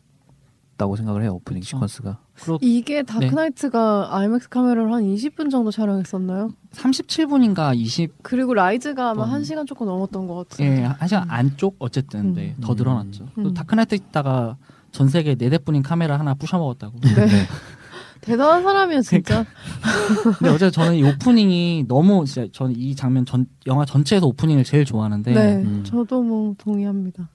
다고 0.79 0.97
생각을 0.97 1.23
해요. 1.23 1.35
오프닝 1.35 1.61
그쵸. 1.61 1.79
시퀀스가. 1.79 2.17
그리고 2.37 2.59
이게 2.63 3.03
다크나이트가 3.03 4.17
IMAX 4.17 4.49
카메라로 4.49 4.95
한 4.95 5.03
20분 5.03 5.51
정도 5.51 5.71
촬영했었나요? 5.71 6.51
37분인가 6.73 7.77
20 7.77 8.23
그리고 8.23 8.55
라이즈가 8.55 9.11
아마 9.11 9.25
음. 9.25 9.43
1시간 9.43 9.67
조금 9.67 9.87
넘었던 9.89 10.27
것 10.29 10.49
같아요. 10.49 10.71
예, 10.71 10.83
한 10.85 11.09
시간 11.09 11.29
안쪽 11.29 11.77
어쨌든 11.81 12.21
음. 12.21 12.35
네, 12.35 12.55
더 12.61 12.73
음. 12.73 12.77
늘어났죠. 12.77 13.27
음. 13.37 13.43
또 13.43 13.53
다크나이트 13.53 13.97
있다가 13.97 14.57
전 14.93 15.09
세계 15.09 15.35
네 15.35 15.51
대뿐인 15.51 15.83
카메라 15.83 16.19
하나 16.19 16.35
부셔 16.35 16.59
먹었다고. 16.59 17.01
네. 17.01 17.27
대단한 18.21 18.63
사람이야 18.63 19.01
진짜. 19.03 19.45
근데 20.39 20.53
어제 20.53 20.71
저는 20.71 20.97
이 20.97 21.03
오프닝이 21.03 21.85
너무 21.89 22.25
진짜 22.25 22.49
저는 22.53 22.75
이 22.77 22.95
장면 22.95 23.25
전 23.27 23.47
영화 23.67 23.85
전체에서 23.85 24.27
오프닝을 24.27 24.65
제일 24.65 24.85
좋아하는데 24.85 25.33
네, 25.33 25.57
음. 25.57 25.83
저도 25.85 26.23
뭐 26.23 26.55
동의합니다. 26.59 27.29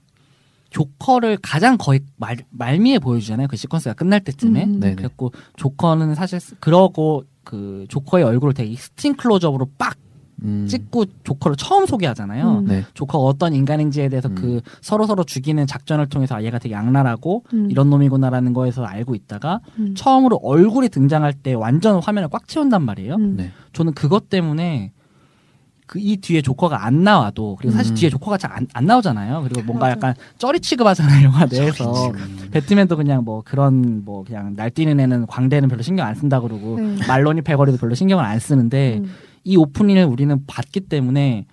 조커를 0.74 1.38
가장 1.42 1.78
거의 1.78 2.02
말, 2.18 2.38
말미에 2.50 2.98
보여주잖아요. 3.00 3.48
그 3.48 3.56
시퀀스가 3.56 3.96
끝날 3.96 4.20
때쯤에. 4.22 4.64
음. 4.66 4.80
그래갖고 4.80 5.32
조커는 5.56 6.16
사실 6.16 6.40
쓰- 6.40 6.56
그러고 6.60 7.24
그 7.44 7.86
조커의 7.90 8.24
얼굴을 8.26 8.54
되게 8.56 8.72
extreme 8.72 9.16
클로즈업으로 9.16 9.68
빡 9.78 9.96
음. 10.44 10.66
찍고 10.68 11.06
조커를 11.24 11.56
처음 11.58 11.86
소개하잖아요. 11.86 12.60
음. 12.60 12.66
네. 12.66 12.84
조커가 12.96 13.24
어떤 13.24 13.54
인간인지에 13.54 14.10
대해서 14.10 14.30
음. 14.30 14.36
그 14.36 14.62
서로 14.82 15.06
서로 15.06 15.24
죽이는 15.24 15.68
작전을 15.68 16.10
통해서 16.10 16.36
아, 16.36 16.44
얘가 16.44 16.58
되게 16.58 16.74
악랄하고 16.76 17.44
음. 17.54 17.70
이런 17.70 17.90
놈이구나라는 17.92 18.52
거에서 18.54 18.84
알고 18.84 19.14
있다가 19.14 19.60
음. 19.78 19.94
처음으로 19.96 20.40
얼굴이 20.44 20.90
등장할 20.90 21.34
때 21.34 21.54
완전 21.54 22.02
화면을 22.02 22.30
꽉 22.30 22.48
채운단 22.48 22.82
말이에요. 22.84 23.16
음. 23.16 23.36
네. 23.38 23.52
저는 23.74 23.94
그것 23.94 24.28
때문에 24.30 24.92
그 25.94 26.00
이 26.00 26.18
뒤에 26.18 26.42
조커가 26.42 26.86
안 26.86 27.04
나와도 27.04 27.56
그리고 27.60 27.76
사실 27.76 27.94
음. 27.94 27.96
뒤에 27.96 28.10
조커가 28.10 28.38
잘 28.38 28.52
안 28.52 28.68
안 28.74 28.86
나오잖아요. 28.86 29.44
그리고 29.44 29.62
뭔가 29.62 29.86
맞아. 29.86 29.92
약간 29.96 30.16
쩌리 30.40 30.60
취급하잖아요 30.60 31.26
영화 31.26 31.46
내에서. 31.46 32.10
음. 32.10 32.50
배트맨도 32.52 32.98
그냥 32.98 33.24
뭐 33.24 33.44
그런 33.46 34.04
뭐 34.04 34.24
그냥 34.24 34.54
날뛰는 34.56 35.00
애는 35.00 35.28
광대는 35.28 35.70
별로 35.70 35.84
신경 35.84 36.08
안 36.08 36.16
쓴다 36.16 36.40
그러고 36.40 36.80
네. 36.80 36.98
말로니 37.08 37.42
패거리도 37.44 37.78
별로 37.78 37.94
신경을 37.94 38.24
안 38.26 38.40
쓰는데 38.40 38.98
음. 39.04 39.14
이 39.44 39.56
오프닝을 39.56 40.06
우리는 40.06 40.44
봤기 40.48 40.82
때문에 40.82 41.46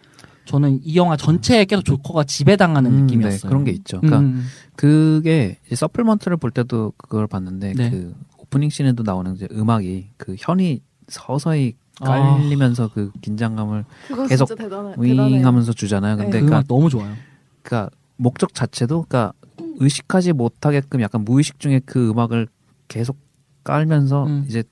저는 0.46 0.80
이 0.82 0.96
영화 0.96 1.16
전체에 1.16 1.64
계속 1.66 1.84
조커가 1.84 2.24
지배당하는 2.24 2.90
음, 2.92 3.00
느낌이었어요. 3.02 3.40
네, 3.42 3.48
그런 3.48 3.64
게 3.64 3.70
있죠. 3.72 4.00
그러니까 4.00 4.20
음. 4.20 4.46
그게 4.74 5.58
서플먼트를 5.72 6.38
볼 6.38 6.50
때도 6.50 6.92
그걸 6.96 7.26
봤는데 7.26 7.74
네. 7.74 7.90
그 7.90 8.14
오프닝 8.38 8.70
씬에도 8.70 9.02
나오는 9.02 9.34
이제 9.34 9.46
음악이 9.52 10.08
그 10.16 10.34
현이 10.38 10.80
서서히 11.08 11.74
아. 11.76 11.79
깔리면서 12.04 12.90
그 12.92 13.10
긴장감을 13.20 13.84
계속. 14.28 14.54
대단해요. 14.56 14.94
윙하면서 14.98 15.72
주잖아요. 15.72 16.16
근데 16.16 16.30
네. 16.30 16.40
그 16.40 16.46
그러니까, 16.46 16.56
음악 16.58 16.68
너무 16.68 16.90
좋아요. 16.90 17.14
그러니까 17.62 17.90
목적 18.16 18.54
자체도 18.54 19.04
그러니까 19.08 19.32
의식하지 19.78 20.32
못하게끔 20.32 21.00
약간 21.02 21.24
무의식 21.24 21.58
중에 21.60 21.80
그 21.84 22.10
음악을 22.10 22.48
계속 22.88 23.18
깔면서 23.64 24.26
음. 24.26 24.44
이제 24.48 24.62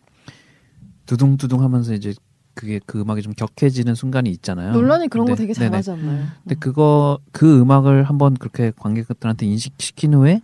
두둥두둥 1.06 1.62
하면서 1.62 1.94
이제 1.94 2.14
그게 2.54 2.80
그 2.86 3.00
음악이 3.00 3.22
좀 3.22 3.32
격해지는 3.34 3.94
순간이 3.94 4.30
있잖아요. 4.30 4.72
논란이 4.72 5.08
그런 5.08 5.26
거 5.26 5.34
근데- 5.34 5.42
되게 5.46 5.52
네네. 5.54 5.70
잘하지 5.82 5.90
않나요? 5.92 6.26
근데 6.42 6.54
그거 6.56 7.18
그 7.32 7.60
음악을 7.60 8.02
한번 8.04 8.34
그렇게 8.34 8.72
관객들한테 8.76 9.46
인식시킨 9.46 10.14
후에 10.14 10.40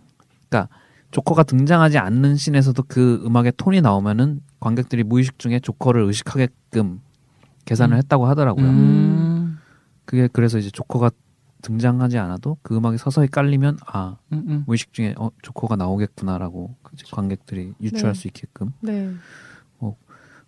그러니까 0.49 0.73
조커가 1.11 1.43
등장하지 1.43 1.97
않는 1.97 2.37
씬에서도 2.37 2.81
그 2.87 3.21
음악의 3.25 3.53
톤이 3.57 3.81
나오면은 3.81 4.41
관객들이 4.59 5.03
무의식 5.03 5.39
중에 5.39 5.59
조커를 5.59 6.03
의식하게끔 6.03 7.01
계산을 7.65 7.95
음. 7.95 7.99
했다고 7.99 8.25
하더라고요. 8.25 8.65
음. 8.65 9.57
그게 10.05 10.27
그래서 10.31 10.57
이제 10.57 10.69
조커가 10.69 11.11
등장하지 11.61 12.19
않아도 12.19 12.57
그 12.61 12.75
음악이 12.75 12.97
서서히 12.97 13.27
깔리면 13.27 13.79
아 13.87 14.17
음, 14.33 14.45
음. 14.47 14.63
무의식 14.67 14.93
중에 14.93 15.15
어 15.17 15.31
조커가 15.41 15.75
나오겠구나라고 15.75 16.75
이제 16.93 17.05
관객들이 17.11 17.73
유추할 17.81 18.13
네. 18.13 18.19
수 18.19 18.27
있게끔 18.27 18.71
네. 18.81 19.11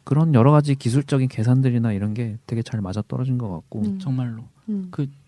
그런 0.07 0.33
여러 0.33 0.53
가지 0.53 0.73
기술적인 0.73 1.27
계산들이나 1.27 1.91
이런 1.91 2.13
게 2.13 2.37
되게 2.47 2.61
잘 2.61 2.79
맞아 2.79 3.03
떨어진 3.09 3.37
것 3.37 3.51
같고 3.51 3.81
음. 3.81 3.99
정말로 3.99 4.45
음. 4.69 4.87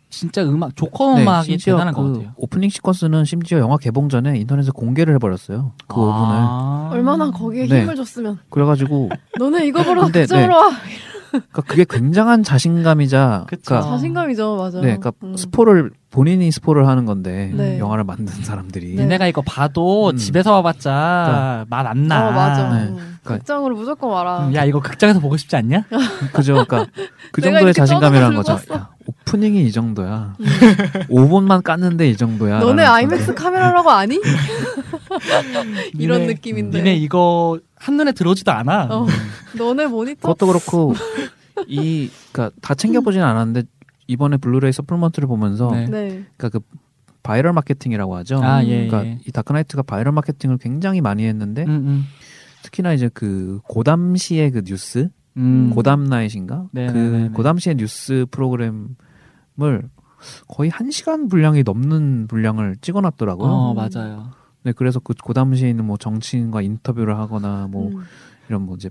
진짜 0.10 0.41
음악 0.43 0.76
조커 0.76 1.15
네, 1.15 1.22
음악이 1.24 1.58
대단한 1.58 1.93
그 1.93 2.02
것 2.02 2.13
같아요. 2.13 2.32
오프닝 2.36 2.69
시퀀스는 2.69 3.26
심지어 3.26 3.60
영화 3.60 3.78
개봉 3.78 4.10
전에 4.10 4.38
인터넷에 4.39 4.72
공개를 4.74 5.13
해버렸어요 5.15 5.74
그 5.88 5.95
5분을 5.95 6.06
아. 6.08 6.89
얼마나 6.91 7.30
거기에 7.32 7.67
네. 7.67 7.82
힘을 7.82 7.95
줬으면 7.95 8.39
그래가지고 8.50 9.10
너네 9.38 9.67
이거 9.67 9.84
보러 9.84 10.06
극장으로 10.10 10.56
와 10.56 10.69
그러니까 11.30 11.62
그게 11.62 11.86
굉장한 11.88 12.41
자신감이자. 12.41 13.45
그러니까 13.48 13.82
자신감이죠 13.82 14.56
맞아 14.58 14.78
네, 14.82 14.98
그러니까 14.98 15.12
음. 15.22 15.38
스포를 15.38 15.91
본인이 16.10 16.50
스포를 16.50 16.88
하는 16.88 17.06
건데 17.06 17.52
네. 17.54 17.78
영화를 17.78 18.04
만든 18.04 18.26
사람들이 18.43 18.95
네. 18.95 19.04
니네가 19.04 19.28
이거 19.28 19.43
봐도 19.43 20.10
음. 20.10 20.17
집에서 20.17 20.54
봐봤자 20.54 21.65
맛안 21.69 22.08
나. 22.08 22.30
어 22.30 22.32
맞아 22.32 22.69
네. 22.74 22.84
음. 22.88 22.95
그러니까- 23.24 23.38
극장으로 23.38 23.76
무조건 23.76 24.10
와라 24.10 24.48
음, 24.48 24.56
야 24.56 24.65
이거 24.65 24.80
극장에서 24.80 25.19
보고 25.19 25.38
싶지 25.38 25.56
않냐? 25.56 25.84
그죠? 26.34 26.54
그러니까 26.54 26.88
그 27.32 27.41
내가 27.41 27.58
정도의 27.60 27.74
자신감이라는 27.76 28.36
거죠. 28.36 28.54
야, 28.74 28.89
오프닝이 29.28 29.66
이 29.66 29.72
정도야. 29.72 30.36
음. 30.40 30.46
5분만 31.10 31.62
깠는데 31.64 32.10
이 32.10 32.18
정도야. 32.18 32.60
너네 32.60 32.84
아이맥스. 32.84 33.34
카메라라고 33.36 33.90
아니? 33.92 34.20
이런 35.98 36.22
니네- 36.22 36.28
느낌인데 36.28 36.78
니네 36.80 36.96
이거 36.96 37.60
한눈에 37.76 38.12
들어오지도 38.12 38.52
않아. 38.52 38.88
어. 38.90 39.08
너네 39.58 39.88
모니터 39.88 40.22
그것도 40.34 40.48
그렇고 40.48 40.94
이 41.68 42.10
그러니까 42.32 42.56
다 42.62 42.74
챙겨 42.74 43.02
보진 43.02 43.22
않았는데 43.22 43.64
이번에 44.08 44.38
블루레이 44.38 44.72
supplement를 44.72 45.28
보면서 45.28 45.70
네. 45.72 45.86
네 45.86 46.24
그러니까 46.38 46.50
그 46.50 46.60
바이럴 47.22 47.54
마케팅이라고 47.54 48.16
하죠. 48.18 48.42
아 48.44 48.64
예. 48.64 48.88
그러니까 48.88 49.06
예. 49.06 49.20
이 49.28 49.32
다크나이트가 49.32 49.84
바이럴 49.84 50.12
마케팅을 50.14 50.58
굉장히 50.58 51.02
많이 51.02 51.26
했는데 51.26 51.64
음, 51.66 51.70
음. 51.70 52.06
특히나 52.64 52.94
이제 52.94 53.10
그 53.14 53.60
고담시의 53.66 54.52
그 54.52 54.64
뉴스 54.64 55.10
음. 55.38 55.70
고담 55.74 56.06
나잇인가 56.06 56.66
네, 56.72 56.88
그 56.88 56.98
네, 56.98 57.10
네, 57.10 57.18
네. 57.26 57.30
고담시의 57.30 57.76
뉴스 57.76 58.26
프로그램 58.32 58.96
을 59.62 59.89
거의 60.48 60.69
한 60.69 60.91
시간 60.91 61.28
분량이 61.28 61.63
넘는 61.63 62.28
분량을 62.28 62.76
찍어놨더라고요. 62.82 63.50
어 63.50 63.74
맞아요. 63.74 64.32
네, 64.63 64.74
그래서 64.74 65.00
그 65.00 65.13
고담시에 65.13 65.69
있는 65.69 65.86
뭐 65.86 65.98
정치인과 65.98 66.62
인터뷰를 66.62 67.17
하거나 67.17 67.67
뭐 67.69 67.89
음. 67.89 68.04
이런 68.50 68.63
뭐 68.63 68.76
이제 68.76 68.89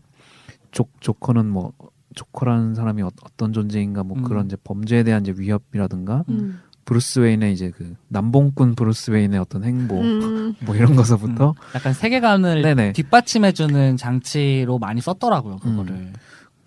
조, 0.71 0.87
조커는 1.01 1.49
뭐 1.51 1.73
조커라는 2.15 2.75
사람이 2.75 3.03
어, 3.03 3.11
떤 3.37 3.53
존재인가 3.53 4.03
뭐 4.03 4.17
음. 4.17 4.23
그런 4.23 4.47
이제 4.47 4.57
범죄에 4.65 5.03
대한 5.03 5.23
이제 5.23 5.35
위협이라든가 5.37 6.25
음. 6.31 6.61
브루스 6.85 7.21
웨인의 7.21 7.53
이제 7.53 7.71
그 7.71 7.95
난봉꾼 8.09 8.75
브루스 8.75 9.11
웨인의 9.11 9.39
어떤 9.39 9.63
행보 9.63 10.01
음. 10.01 10.55
뭐 10.65 10.75
이런 10.75 10.97
거서부터 10.97 11.51
음. 11.51 11.55
약간 11.75 11.93
세계관을 11.93 12.63
네네. 12.63 12.93
뒷받침해주는 12.95 13.97
장치로 13.99 14.79
많이 14.79 15.01
썼더라고요 15.03 15.57
그거를. 15.57 15.93
음. 15.93 16.13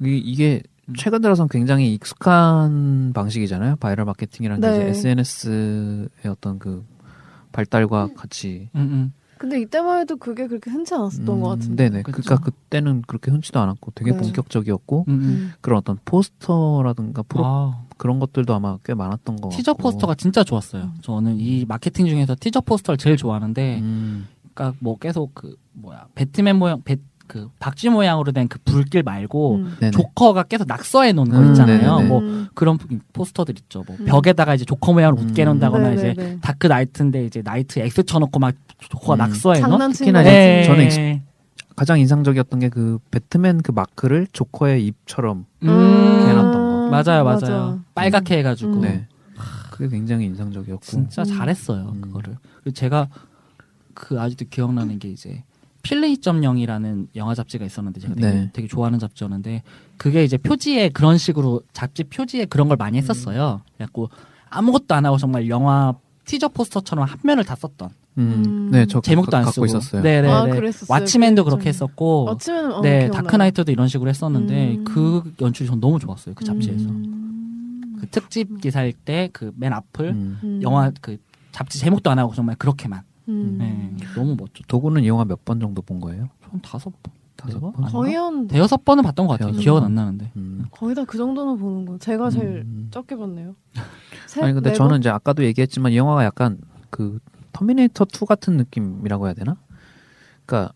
이, 0.04 0.18
이게 0.18 0.62
음. 0.64 0.71
최근 0.98 1.22
들어선 1.22 1.48
굉장히 1.50 1.94
익숙한 1.94 3.12
방식이잖아요. 3.14 3.78
바이럴 3.78 4.06
마케팅이라는 4.06 4.62
게 4.62 4.68
네. 4.68 4.90
이제 4.92 5.00
SNS의 5.00 6.10
어떤 6.28 6.60
그 6.60 6.86
발달과 7.52 8.10
같이 8.16 8.70
음, 8.76 8.82
음. 8.82 9.14
근데 9.38 9.60
이때만 9.60 10.02
해도 10.02 10.18
그게 10.18 10.46
그렇게 10.48 10.70
흔치 10.70 10.94
않았었던 10.94 11.28
음, 11.28 11.42
것 11.42 11.50
같은데 11.50 11.90
네네. 11.90 12.04
그쵸. 12.04 12.22
그러니까 12.22 12.46
그때는 12.46 13.02
그렇게 13.08 13.32
흔치도 13.32 13.60
않았고 13.60 13.92
되게 13.96 14.12
네. 14.12 14.18
본격적이었고 14.18 15.06
음, 15.08 15.14
음. 15.14 15.20
음. 15.24 15.52
그런 15.62 15.80
어떤 15.80 15.98
포스터라든가 16.06 17.24
프로 17.24 17.44
아, 17.46 17.84
그런 17.98 18.20
것들도 18.20 18.54
아마 18.54 18.78
꽤 18.84 18.94
많았던 18.94 19.38
것 19.38 19.50
티저 19.50 19.74
같고. 19.74 19.84
포스터가 19.84 20.14
진짜 20.16 20.44
좋았어요. 20.44 20.92
저는 21.02 21.40
이 21.40 21.66
마케팅 21.68 22.06
중에서 22.06 22.36
티저 22.40 22.62
포스터를 22.62 22.98
제일 23.00 23.18
좋아하는데, 23.18 23.80
음, 23.80 24.28
그러니까 24.54 24.78
뭐 24.80 24.98
계속 25.00 25.34
그 25.34 25.56
뭐야 25.74 26.06
배트맨 26.14 26.58
모양, 26.58 26.82
배, 26.84 26.98
그 27.32 27.50
박쥐 27.60 27.88
모양으로 27.90 28.34
된 28.34 28.50
그 28.50 28.60
불길 28.66 29.04
말고 29.04 29.56
음. 29.56 29.92
조커가 29.94 30.44
계속 30.44 30.68
낙서해 30.68 31.14
놓은 31.14 31.30
거 31.30 31.38
음, 31.40 31.50
있잖아요. 31.52 32.02
뭐 32.02 32.20
음. 32.20 32.48
그런 32.54 32.78
포스터들 33.14 33.56
있죠. 33.60 33.86
뭐 33.88 33.96
음. 34.02 34.06
벽에다가 34.06 34.54
이제 34.56 34.66
조커 34.66 34.92
모양으로 34.92 35.22
음. 35.22 35.30
웃게 35.30 35.46
놓는다거나 35.46 35.90
네, 35.92 35.96
이제 35.96 36.14
네, 36.18 36.24
네. 36.34 36.38
다크 36.42 36.68
나이트인데 36.68 37.26
이제 37.26 37.42
나이트 37.42 37.80
X 37.80 38.04
쳐놓고 38.04 38.38
막 38.40 38.54
조커가 38.90 39.14
음. 39.14 39.18
낙서해 39.20 39.62
놓은. 39.62 39.92
특히나 39.94 40.24
같은. 40.24 40.64
저는 40.66 40.86
익숙- 40.88 41.22
가장 41.78 42.00
인상적이었던 42.00 42.60
게 42.60 42.70
그 42.70 43.00
배트맨 43.12 43.62
그 43.62 43.72
마크를 43.72 44.28
조커의 44.34 44.86
입처럼 44.86 45.46
음. 45.64 45.70
해놨던 45.70 46.52
거. 46.54 46.90
맞아요, 46.90 47.24
맞아요. 47.24 47.24
맞아. 47.24 47.80
빨갛게 47.96 48.40
해가지고 48.40 48.74
음. 48.74 48.82
네. 48.82 49.08
그게 49.72 49.88
굉장히 49.88 50.26
인상적이었고. 50.26 50.84
진짜 50.84 51.22
음. 51.22 51.26
잘했어요 51.26 51.94
음. 51.96 52.02
그거를. 52.02 52.36
그리고 52.62 52.76
제가 52.76 53.08
그 53.94 54.20
아직도 54.20 54.46
기억나는 54.50 55.00
게 55.00 55.08
이제 55.10 55.44
Film 55.82 56.18
2.0이라는 56.18 57.08
영화 57.16 57.34
잡지가 57.36 57.66
있었는데 57.66 58.00
제가 58.00 58.16
되게, 58.16 58.28
네. 58.28 58.50
되게 58.54 58.68
좋아하는 58.68 59.00
잡지였는데 59.00 59.64
그게 59.98 60.24
이제 60.24 60.38
표지에 60.38 60.90
그런 60.90 61.18
식으로 61.18 61.62
잡지 61.74 62.04
표지에 62.04 62.46
그런 62.46 62.68
걸 62.68 62.78
많이 62.78 62.98
했었어요. 62.98 63.62
그래갖고 63.76 64.10
아무것도 64.50 64.96
안 64.96 65.06
하고 65.06 65.18
정말 65.18 65.48
영화 65.50 65.94
티저 66.26 66.50
포스터처럼 66.50 67.06
한 67.06 67.18
면을 67.24 67.44
다 67.44 67.56
썼던 67.56 67.90
음, 68.18 68.44
음. 68.46 68.70
네, 68.72 68.86
저 68.86 69.00
제목도 69.02 69.32
가- 69.32 69.38
안 69.38 69.44
갖고 69.46 69.54
쓰고 69.54 69.66
있었어요. 69.66 70.02
네네네. 70.02 70.34
아, 70.34 70.44
그랬었어요. 70.46 71.00
왓치맨도 71.00 71.38
그 71.38 71.44
그렇게 71.46 71.64
좀- 71.64 71.70
했었고 71.70 72.30
어쩌면 72.30 72.72
어, 72.74 72.82
네 72.82 73.00
기억나요. 73.02 73.12
다크 73.12 73.36
나이트도 73.38 73.72
이런 73.72 73.88
식으로 73.88 74.10
했었는데 74.10 74.76
음. 74.78 74.84
그 74.84 75.34
연출이 75.42 75.68
전 75.70 75.80
너무 75.80 75.98
좋았어요 76.00 76.36
그 76.36 76.44
잡지에서 76.44 76.90
음. 76.90 77.96
그 78.00 78.08
특집 78.08 78.60
기사일 78.62 78.94
때 78.94 79.30
그 79.32 79.52
맨 79.56 79.74
앞을 79.74 80.10
음. 80.10 80.40
음. 80.44 80.60
영화 80.62 80.92
그 81.02 81.18
잡지 81.52 81.80
제목도 81.80 82.10
안 82.10 82.20
하고 82.20 82.34
정말 82.34 82.56
그렇게만 82.58 83.02
음. 83.32 83.58
네, 83.60 84.06
너무 84.16 84.36
멋져. 84.38 84.64
도구는 84.68 85.04
이 85.04 85.08
영화 85.08 85.26
몇 85.26 85.40
번 85.46 85.60
정도 85.60 85.82
본 85.82 86.00
거예요? 86.00 86.30
한 86.42 86.62
다섯 86.62 86.90
번, 87.02 87.14
다섯 87.36 87.54
네 87.56 87.60
번? 87.62 87.74
아닌가? 87.76 87.92
거의 87.92 88.16
한 88.16 88.48
대여섯 88.48 88.84
번은 88.86 89.04
봤던 89.04 89.28
것 89.28 89.34
같아요. 89.34 89.48
대여섯 89.50 89.64
기억은 89.64 89.82
번. 89.82 89.86
안 89.88 89.96
나는데. 89.96 90.32
음. 90.36 90.66
거의 90.72 90.94
다 90.96 91.06
그 91.06 91.18
정도는 91.18 91.58
보는 91.58 91.86
거. 91.86 91.98
제가 91.98 92.30
제일 92.30 92.64
음. 92.66 92.88
적게 92.92 93.16
봤네요. 93.16 93.56
세, 94.28 94.42
아니 94.44 94.54
근데 94.54 94.70
네 94.72 94.76
저는 94.76 94.90
번? 94.92 95.00
이제 95.00 95.10
아까도 95.10 95.44
얘기했지만 95.44 95.92
이 95.94 95.98
영화가 95.98 96.24
약간 96.26 96.58
그 96.90 97.20
터미네이터 97.54 98.06
2 98.06 98.26
같은 98.26 98.58
느낌이라고 98.58 99.26
해야 99.28 99.34
되나? 99.34 99.58
그러니까 100.46 100.74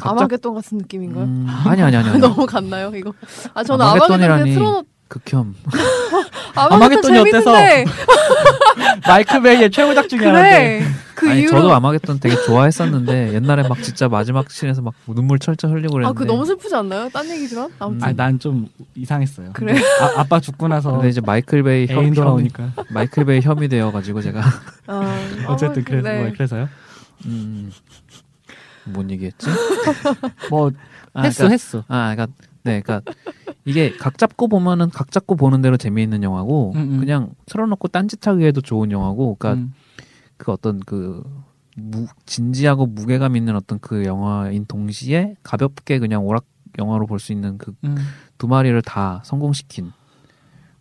아마겟돈 0.00 0.54
같은 0.54 0.78
느낌인가요? 0.78 1.24
음, 1.24 1.46
아니 1.48 1.80
아니 1.82 1.96
아니. 1.96 2.08
아니. 2.08 2.18
너무 2.20 2.46
갔나요 2.46 2.90
이거? 2.94 3.12
아 3.54 3.62
저는 3.62 3.84
아마겟돈이라니. 3.86 4.32
아마겟돈 4.42 4.54
틀어놓 4.54 4.86
극혐. 5.08 5.54
아마겟돈 6.56 6.82
아마겟돈이 6.82 7.18
어때서? 7.18 7.52
마이클 9.06 9.40
베이의 9.40 9.70
최고작 9.70 10.08
중에 10.08 10.24
하나인데. 10.26 10.78
그래 10.80 10.90
그 11.14 11.30
아니 11.30 11.42
이후로 11.42 11.58
저도 11.62 11.74
아마겟돈 11.74 12.18
되게 12.20 12.34
좋아했었는데 12.42 13.34
옛날에 13.34 13.62
막 13.68 13.80
진짜 13.82 14.08
마지막 14.08 14.50
씬에서 14.50 14.82
막 14.82 14.94
눈물 15.06 15.38
철철 15.38 15.70
흘리고 15.70 15.94
그랬는데. 15.94 16.08
아 16.10 16.12
그 16.12 16.24
너무 16.24 16.44
슬프지 16.44 16.74
않나요? 16.74 17.08
딴 17.10 17.28
얘기지만 17.30 17.70
아무튼 17.78 18.02
아니 18.04 18.16
난좀 18.16 18.68
이상했어요. 18.96 19.50
그래? 19.52 19.74
아, 20.00 20.20
아빠 20.20 20.40
죽고 20.40 20.66
나서 20.68 20.90
근데 20.92 21.08
이제 21.08 21.20
마이클 21.20 21.62
베이 21.62 21.86
혐, 21.86 22.12
돌아오니까. 22.12 22.72
마이클 22.90 23.24
베이 23.24 23.40
혐이 23.42 23.68
되어 23.68 23.92
가지고 23.92 24.22
제가 24.22 24.42
아, 24.88 25.18
어쨌든 25.46 25.84
그래서 25.84 26.08
네. 26.08 26.22
뭐 26.22 26.32
그래서요. 26.32 26.68
음. 27.26 27.70
뭔 28.86 29.10
얘기했지? 29.10 29.46
뭐 30.50 30.70
아, 31.14 31.22
횟수 31.22 31.38
그러니까- 31.38 31.52
횟수. 31.52 31.82
아, 31.88 32.14
그러니까 32.14 32.26
네, 32.64 32.80
그러니까 32.80 33.12
이게 33.64 33.94
각 33.96 34.18
잡고 34.18 34.48
보면은 34.48 34.90
각 34.90 35.10
잡고 35.10 35.36
보는 35.36 35.62
대로 35.62 35.76
재미있는 35.76 36.22
영화고 36.22 36.72
음, 36.74 36.80
음. 36.94 37.00
그냥 37.00 37.30
틀어놓고 37.46 37.88
딴짓하기에도 37.88 38.60
좋은 38.62 38.90
영화고, 38.90 39.36
그러니까 39.36 39.62
음. 39.62 39.72
그 40.36 40.50
어떤 40.52 40.80
그 40.80 41.22
무, 41.76 42.06
진지하고 42.26 42.86
무게감 42.86 43.36
있는 43.36 43.54
어떤 43.56 43.78
그 43.80 44.04
영화인 44.04 44.64
동시에 44.66 45.36
가볍게 45.42 45.98
그냥 45.98 46.24
오락 46.26 46.46
영화로 46.78 47.06
볼 47.06 47.18
수 47.20 47.32
있는 47.32 47.56
그두 47.58 47.76
음. 47.84 48.48
마리를 48.48 48.80
다 48.82 49.22
성공시킨 49.24 49.92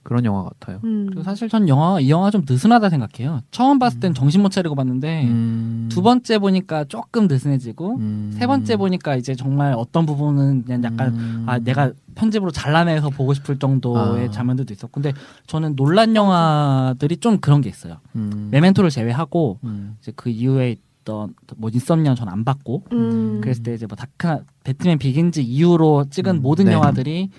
그런 0.03 0.25
영화 0.25 0.43
같아요. 0.43 0.79
음. 0.83 1.05
그리고 1.07 1.23
사실 1.23 1.47
전 1.49 1.67
영화 1.69 1.99
이 1.99 2.09
영화 2.09 2.29
좀 2.29 2.43
느슨하다 2.47 2.89
생각해요. 2.89 3.41
처음 3.51 3.79
봤을 3.79 3.99
땐 3.99 4.13
정신 4.13 4.41
못 4.41 4.49
차리고 4.49 4.75
봤는데 4.75 5.23
음, 5.25 5.89
두 5.89 6.01
번째 6.01 6.39
보니까 6.39 6.83
조금 6.85 7.27
느슨해지고 7.27 7.95
음, 7.97 8.31
세 8.37 8.45
번째 8.45 8.75
보니까 8.75 9.15
이제 9.15 9.33
정말 9.33 9.73
어떤 9.77 10.05
부분은 10.05 10.65
그냥 10.65 10.83
약간 10.83 11.15
음, 11.15 11.43
아 11.47 11.57
내가 11.57 11.91
편집으로 12.15 12.51
잘라내서 12.51 13.09
보고 13.09 13.33
싶을 13.33 13.57
정도의 13.57 14.27
아. 14.27 14.31
장면들도 14.31 14.73
있었고 14.73 15.01
근데 15.01 15.17
저는 15.47 15.75
논란 15.75 16.15
영화들이 16.15 17.17
좀 17.17 17.39
그런 17.39 17.61
게 17.61 17.69
있어요. 17.69 17.97
음, 18.15 18.49
메멘토를 18.51 18.89
제외하고 18.89 19.59
음, 19.63 19.95
이제 20.01 20.11
그 20.15 20.29
이후에 20.29 20.75
있던 21.03 21.33
뭐 21.55 21.69
인썸니아 21.73 22.15
전안 22.15 22.43
봤고 22.43 22.83
음. 22.91 23.39
그랬을 23.41 23.63
때 23.63 23.73
이제 23.73 23.85
뭐 23.85 23.95
다크나 23.95 24.41
배트맨 24.63 24.97
비긴즈 24.97 25.39
이후로 25.39 26.05
찍은 26.09 26.37
음, 26.37 26.41
모든 26.41 26.65
네. 26.65 26.73
영화들이 26.73 27.29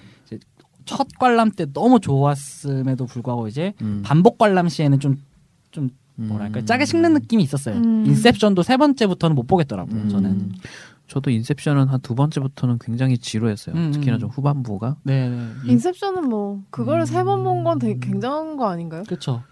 첫 0.84 1.08
관람 1.18 1.50
때 1.50 1.66
너무 1.72 2.00
좋았음에도 2.00 3.06
불구하고 3.06 3.48
이제 3.48 3.72
음, 3.82 4.02
반복 4.04 4.38
관람 4.38 4.68
시에는 4.68 5.00
좀좀 5.00 5.90
뭐랄까 6.16 6.60
음. 6.60 6.66
짜게 6.66 6.84
식는 6.84 7.14
느낌이 7.14 7.42
있었어요. 7.42 7.76
음. 7.76 8.04
인셉션도 8.06 8.62
세 8.62 8.76
번째부터는 8.76 9.34
못 9.34 9.46
보겠더라고요. 9.46 9.94
음. 10.02 10.08
저는. 10.08 10.52
저도 11.06 11.30
인셉션은 11.30 11.88
한 11.88 12.00
두 12.00 12.14
번째부터는 12.14 12.78
굉장히 12.80 13.18
지루했어요. 13.18 13.74
음, 13.76 13.90
특히나 13.92 14.16
음. 14.16 14.20
좀 14.20 14.30
후반부가. 14.30 14.96
네, 15.02 15.28
네. 15.28 15.48
인셉션은 15.66 16.28
뭐 16.28 16.62
그거를 16.70 17.02
음. 17.02 17.06
세번 17.06 17.44
본 17.44 17.62
건 17.64 17.78
되게 17.78 17.98
굉장한 18.00 18.56
거 18.56 18.68
아닌가요? 18.68 19.02
그렇죠. 19.06 19.42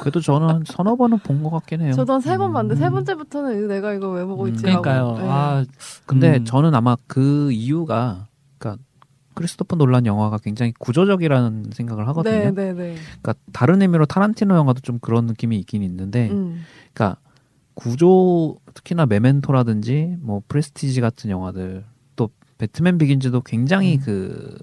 그래도 0.00 0.20
저는 0.20 0.48
한 0.48 0.62
서너 0.64 0.94
번은 0.94 1.18
본 1.18 1.42
것 1.42 1.50
같긴 1.50 1.80
해요. 1.80 1.92
저도 1.92 2.12
한 2.12 2.20
세 2.20 2.36
번 2.38 2.52
봤는데 2.52 2.76
세 2.80 2.86
음. 2.86 2.92
번째부터는 2.92 3.58
이거 3.58 3.66
내가 3.66 3.94
이거 3.94 4.10
왜 4.10 4.24
보고 4.24 4.44
음. 4.44 4.48
있지라고. 4.50 4.80
그러니까요. 4.82 5.18
네. 5.18 5.28
아, 5.28 5.64
근데 6.06 6.36
음. 6.36 6.44
저는 6.44 6.72
아마 6.74 6.96
그 7.08 7.50
이유가 7.50 8.28
그러니까 8.58 8.80
크리스토퍼 9.36 9.76
놀란 9.76 10.06
영화가 10.06 10.38
굉장히 10.38 10.72
구조적이라는 10.78 11.66
생각을 11.72 12.08
하거든요. 12.08 12.34
네, 12.36 12.50
네, 12.50 12.72
네. 12.72 12.96
그러니까 13.22 13.34
다른 13.52 13.82
의미로 13.82 14.06
타란티노 14.06 14.56
영화도 14.56 14.80
좀 14.80 14.98
그런 14.98 15.26
느낌이 15.26 15.56
있긴 15.58 15.82
있는데, 15.82 16.30
음. 16.30 16.62
그러니까 16.92 17.20
구조 17.74 18.56
특히나 18.74 19.06
메멘토라든지 19.06 20.16
뭐 20.20 20.42
프레스티지 20.48 21.00
같은 21.00 21.30
영화들 21.30 21.84
또 22.16 22.30
배트맨 22.58 22.98
비긴즈도 22.98 23.42
굉장히 23.42 23.98
음. 23.98 24.02
그 24.02 24.58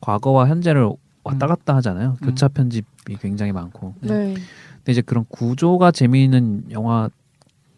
과거와 0.00 0.48
현재를 0.48 0.90
왔다 1.24 1.46
음. 1.46 1.48
갔다 1.48 1.76
하잖아요. 1.76 2.16
음. 2.22 2.26
교차 2.26 2.48
편집이 2.48 3.16
굉장히 3.20 3.52
많고. 3.52 3.94
네. 4.00 4.34
근데 4.76 4.92
이제 4.92 5.02
그런 5.02 5.24
구조가 5.28 5.90
재미있는 5.90 6.70
영화 6.70 7.10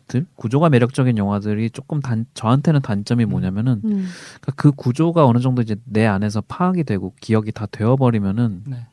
들, 0.07 0.25
구조가 0.37 0.69
매력적인 0.69 1.19
영화들이 1.19 1.71
조금 1.71 2.01
단 2.01 2.27
저한테는 2.35 2.81
단점이 2.81 3.25
뭐냐면은 3.25 3.81
음. 3.85 4.07
그러니까 4.41 4.53
그 4.57 4.71
구조가 4.73 5.27
어느 5.27 5.39
정도 5.39 5.63
이제 5.63 5.77
내 5.85 6.07
안에서 6.07 6.43
파악이 6.43 6.85
되고 6.85 7.13
기억이 7.21 7.53
다 7.53 7.67
되어버리면은 7.67 8.63
네. 8.67 8.87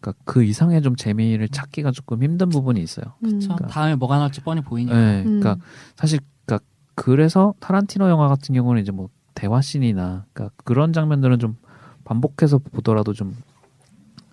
그러니까 0.00 0.22
그 0.24 0.44
이상의 0.44 0.82
좀 0.82 0.96
재미를 0.96 1.48
찾기가 1.48 1.90
조금 1.92 2.22
힘든 2.22 2.50
부분이 2.50 2.80
있어요. 2.82 3.14
음. 3.24 3.40
그러니까. 3.40 3.66
다음에 3.68 3.94
뭐가 3.94 4.18
나올지 4.18 4.42
뻔히 4.42 4.60
보이니까. 4.60 4.94
네, 4.94 5.22
음. 5.22 5.40
그러니까 5.40 5.56
사실 5.96 6.20
그러니까 6.44 6.64
그래서 6.94 7.54
타란티노 7.60 8.08
영화 8.08 8.28
같은 8.28 8.54
경우는 8.54 8.82
이제 8.82 8.92
뭐 8.92 9.08
대화 9.34 9.60
씬이나 9.60 10.26
그러니까 10.32 10.54
그런 10.64 10.92
장면들은 10.92 11.38
좀 11.38 11.56
반복해서 12.04 12.58
보더라도 12.58 13.12
좀 13.12 13.34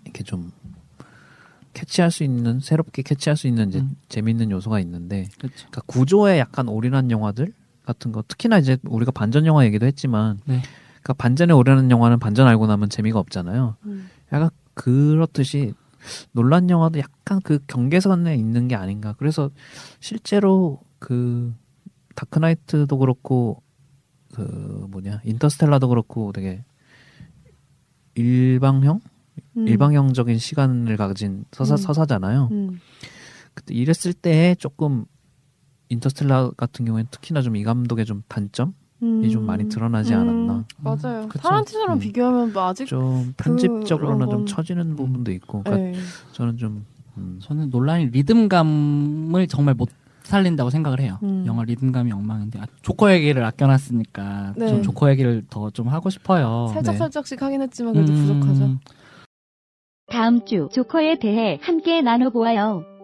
이렇게 0.03 0.23
좀 0.23 0.51
캐치할 1.75 2.09
수 2.09 2.23
있는 2.23 2.59
새롭게 2.59 3.03
캐치할 3.03 3.38
수 3.38 3.47
있는 3.47 3.69
이제 3.69 3.79
음. 3.79 3.95
재미있는 4.09 4.49
요소가 4.49 4.79
있는데. 4.79 5.27
그러니까 5.38 5.81
구조에 5.85 6.39
약간 6.39 6.67
올인한 6.67 7.11
영화들 7.11 7.53
같은 7.85 8.11
거 8.11 8.23
특히나 8.27 8.57
이제 8.57 8.77
우리가 8.83 9.11
반전 9.11 9.45
영화 9.45 9.63
얘기도 9.65 9.85
했지만 9.85 10.39
네. 10.45 10.61
그러니까 10.93 11.13
반전에 11.13 11.53
올인하는 11.53 11.91
영화는 11.91 12.17
반전 12.17 12.47
알고 12.47 12.65
나면 12.65 12.89
재미가 12.89 13.19
없잖아요. 13.19 13.75
음. 13.85 14.09
약간 14.31 14.49
그렇듯이 14.73 15.73
논란 16.31 16.69
영화도 16.69 16.97
약간 16.99 17.41
그 17.43 17.59
경계선에 17.67 18.35
있는 18.35 18.67
게 18.67 18.75
아닌가. 18.75 19.13
그래서 19.17 19.51
실제로 19.99 20.79
그 20.97 21.53
다크나이트도 22.15 22.97
그렇고 22.97 23.61
그 24.33 24.88
뭐냐 24.89 25.21
인터스텔라도 25.25 25.89
그렇고 25.89 26.31
되게 26.31 26.63
일방형 28.15 29.01
음. 29.57 29.67
일방형적인 29.67 30.37
시간을 30.37 30.97
가진 30.97 31.45
서사 31.51 31.75
음. 31.75 31.77
서사잖아요. 31.77 32.49
음. 32.51 32.79
그때 33.53 33.73
이랬을 33.73 34.13
때 34.13 34.55
조금 34.59 35.05
인터스텔라 35.89 36.51
같은 36.57 36.85
경우에는 36.85 37.07
특히나 37.11 37.41
좀 37.41 37.55
이 37.55 37.63
감독의 37.63 38.05
좀 38.05 38.23
단점이 38.27 38.71
음. 39.03 39.29
좀 39.29 39.45
많이 39.45 39.69
드러나지 39.69 40.13
음. 40.13 40.19
않았나. 40.19 40.65
맞아요. 40.79 41.27
그쵸. 41.29 41.41
타란티노랑 41.43 41.97
음. 41.97 41.99
비교하면 41.99 42.53
뭐 42.53 42.63
아직 42.67 42.85
좀 42.85 43.33
편집적으로는 43.37 44.17
그런 44.25 44.29
좀 44.29 44.39
건- 44.39 44.45
처지는 44.47 44.95
부분도 44.95 45.31
있고. 45.33 45.63
그러니까 45.63 45.97
네. 45.99 46.03
저는 46.33 46.57
좀 46.57 46.85
음, 47.17 47.39
저는 47.41 47.69
논란이 47.69 48.07
리듬감을 48.07 49.47
정말 49.47 49.73
못 49.75 49.89
살린다고 50.23 50.69
생각을 50.71 50.99
해요. 50.99 51.19
음. 51.23 51.43
영화 51.45 51.63
리듬감이 51.63 52.11
엉망인데 52.11 52.59
아, 52.59 52.65
조커 52.81 53.13
얘기를 53.13 53.43
아껴놨으니까 53.45 54.53
네. 54.57 54.67
좀 54.67 54.81
조커 54.81 55.09
얘기를 55.11 55.43
더 55.49 55.69
좀 55.69 55.87
하고 55.87 56.09
싶어요. 56.09 56.67
살짝 56.73 56.93
네. 56.93 56.97
살짝씩 56.97 57.41
하긴 57.41 57.61
했지만 57.61 57.93
그래도 57.93 58.11
음, 58.11 58.17
부족하죠. 58.41 58.79
다음 60.07 60.45
주 60.45 60.69
조커에 60.71 61.19
대해 61.19 61.59
함께 61.61 62.01
나눠보아요. 62.01 62.94